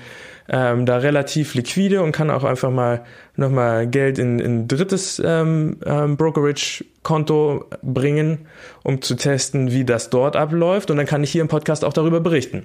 [0.49, 3.05] ähm, da relativ liquide und kann auch einfach mal
[3.37, 8.47] nochmal Geld in ein drittes ähm, ähm, Brokerage-Konto bringen,
[8.83, 10.91] um zu testen, wie das dort abläuft.
[10.91, 12.65] Und dann kann ich hier im Podcast auch darüber berichten.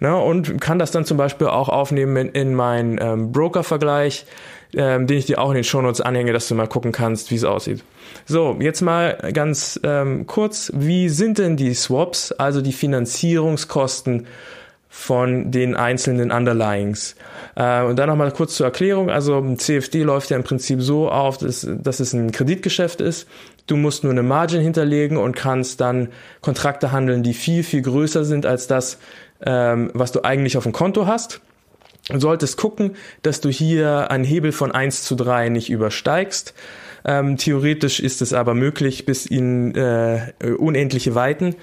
[0.00, 4.26] Na, und kann das dann zum Beispiel auch aufnehmen in, in meinen ähm, Broker-Vergleich,
[4.74, 7.36] ähm, den ich dir auch in den Shownotes anhänge, dass du mal gucken kannst, wie
[7.36, 7.84] es aussieht.
[8.26, 14.26] So, jetzt mal ganz ähm, kurz, wie sind denn die Swaps, also die Finanzierungskosten
[14.94, 17.16] von den einzelnen Underlyings.
[17.56, 19.08] Äh, und dann nochmal kurz zur Erklärung.
[19.08, 23.26] Also ein CFD läuft ja im Prinzip so auf, dass, dass es ein Kreditgeschäft ist.
[23.66, 26.10] Du musst nur eine Margin hinterlegen und kannst dann
[26.42, 28.98] Kontrakte handeln, die viel, viel größer sind als das,
[29.42, 31.40] ähm, was du eigentlich auf dem Konto hast.
[32.10, 36.52] Du solltest gucken, dass du hier einen Hebel von 1 zu 3 nicht übersteigst.
[37.04, 41.56] Ähm, theoretisch ist es aber möglich bis in äh, unendliche Weiten,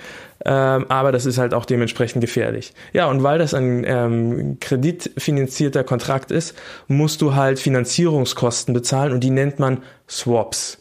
[0.46, 2.74] ähm, aber das ist halt auch dementsprechend gefährlich.
[2.94, 6.56] Ja, und weil das ein ähm, kreditfinanzierter Kontrakt ist,
[6.88, 10.78] musst du halt Finanzierungskosten bezahlen und die nennt man Swaps.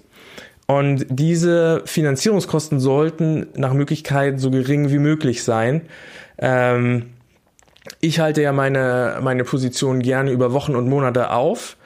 [0.66, 5.82] Und diese Finanzierungskosten sollten nach Möglichkeit so gering wie möglich sein.
[6.38, 7.14] Ähm,
[8.00, 11.78] ich halte ja meine, meine Position gerne über Wochen und Monate auf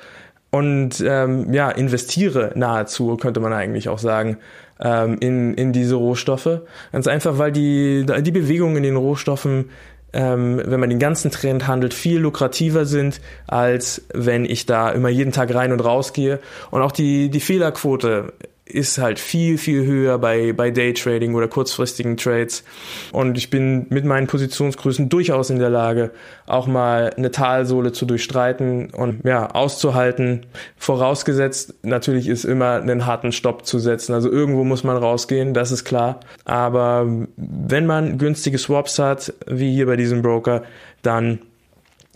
[0.50, 4.38] und ähm, ja, investiere nahezu, könnte man eigentlich auch sagen,
[4.82, 6.60] ähm, in, in diese Rohstoffe.
[6.92, 9.70] Ganz einfach, weil die, die Bewegungen in den Rohstoffen,
[10.12, 15.08] ähm, wenn man den ganzen Trend handelt, viel lukrativer sind, als wenn ich da immer
[15.08, 16.40] jeden Tag rein und raus gehe.
[16.70, 18.32] Und auch die, die Fehlerquote
[18.72, 22.64] ist halt viel, viel höher bei, bei Daytrading oder kurzfristigen Trades.
[23.12, 26.10] Und ich bin mit meinen Positionsgrößen durchaus in der Lage,
[26.46, 30.46] auch mal eine Talsohle zu durchstreiten und ja, auszuhalten.
[30.76, 34.14] Vorausgesetzt, natürlich ist immer einen harten Stopp zu setzen.
[34.14, 36.20] Also irgendwo muss man rausgehen, das ist klar.
[36.44, 37.06] Aber
[37.36, 40.62] wenn man günstige Swaps hat, wie hier bei diesem Broker,
[41.02, 41.40] dann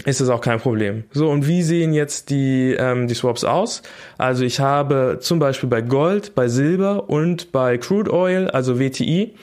[0.05, 1.05] ist es auch kein Problem.
[1.11, 3.83] So, und wie sehen jetzt die, ähm, die Swaps aus?
[4.19, 9.35] Also ich habe zum Beispiel bei Gold, bei Silber und bei Crude Oil, also WTI,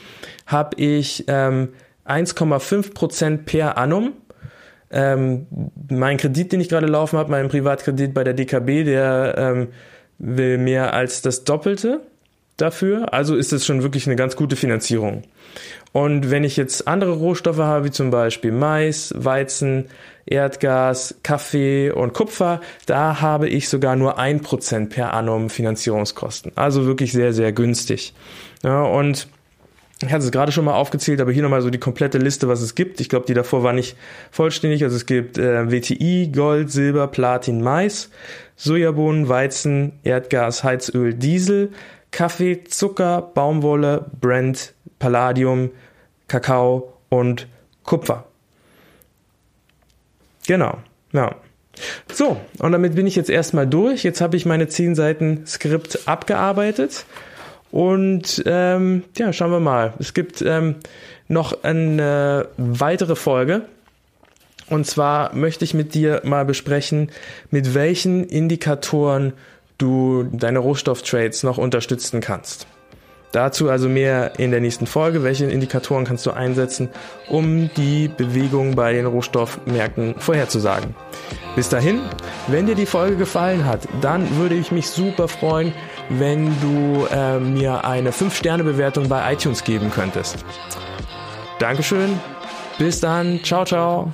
[0.45, 1.70] habe ich ähm,
[2.08, 4.14] 1,5% per annum.
[4.91, 5.47] Ähm,
[5.89, 9.68] mein Kredit, den ich gerade laufen habe, mein Privatkredit bei der DKB, der ähm,
[10.20, 12.01] will mehr als das Doppelte
[12.58, 13.12] dafür.
[13.14, 15.24] Also ist es schon wirklich eine ganz gute Finanzierung.
[15.91, 19.86] Und wenn ich jetzt andere Rohstoffe habe, wie zum Beispiel Mais, Weizen,
[20.26, 26.53] Erdgas, Kaffee und Kupfer, da habe ich sogar nur ein Prozent per annum Finanzierungskosten.
[26.55, 28.13] Also wirklich sehr, sehr günstig.
[28.63, 29.28] Ja, und
[30.01, 32.61] ich hatte es gerade schon mal aufgezählt, aber hier nochmal so die komplette Liste, was
[32.61, 32.99] es gibt.
[32.99, 33.95] Ich glaube, die davor war nicht
[34.32, 34.84] vollständig.
[34.84, 38.09] Also es gibt äh, WTI, Gold, Silber, Platin, Mais,
[38.55, 41.71] Sojabohnen, Weizen, Erdgas, Heizöl, Diesel,
[42.11, 45.71] Kaffee, Zucker, Baumwolle, Brent, Palladium,
[46.28, 47.47] Kakao und
[47.84, 48.26] Kupfer.
[50.48, 50.78] Genau,
[51.12, 51.36] ja.
[52.12, 54.04] So, und damit bin ich jetzt erstmal durch.
[54.04, 57.06] Jetzt habe ich meine 10 Seiten Skript abgearbeitet.
[57.72, 59.94] Und ähm, ja, schauen wir mal.
[59.98, 60.76] Es gibt ähm,
[61.28, 63.64] noch eine weitere Folge.
[64.70, 67.10] Und zwar möchte ich mit dir mal besprechen,
[67.50, 69.34] mit welchen Indikatoren
[69.78, 72.68] du deine Rohstofftrades noch unterstützen kannst.
[73.34, 75.24] Dazu also mehr in der nächsten Folge.
[75.24, 76.90] Welche Indikatoren kannst du einsetzen,
[77.28, 80.96] um die Bewegung bei den Rohstoffmärkten vorherzusagen?
[81.56, 82.02] Bis dahin,
[82.48, 85.74] wenn dir die Folge gefallen hat, dann würde ich mich super freuen,
[86.10, 90.46] wenn du äh, mir eine 5-Sterne-Bewertung bei iTunes geben könntest.
[91.58, 92.20] Dankeschön.
[92.78, 93.40] Bis dann.
[93.44, 94.14] Ciao, ciao.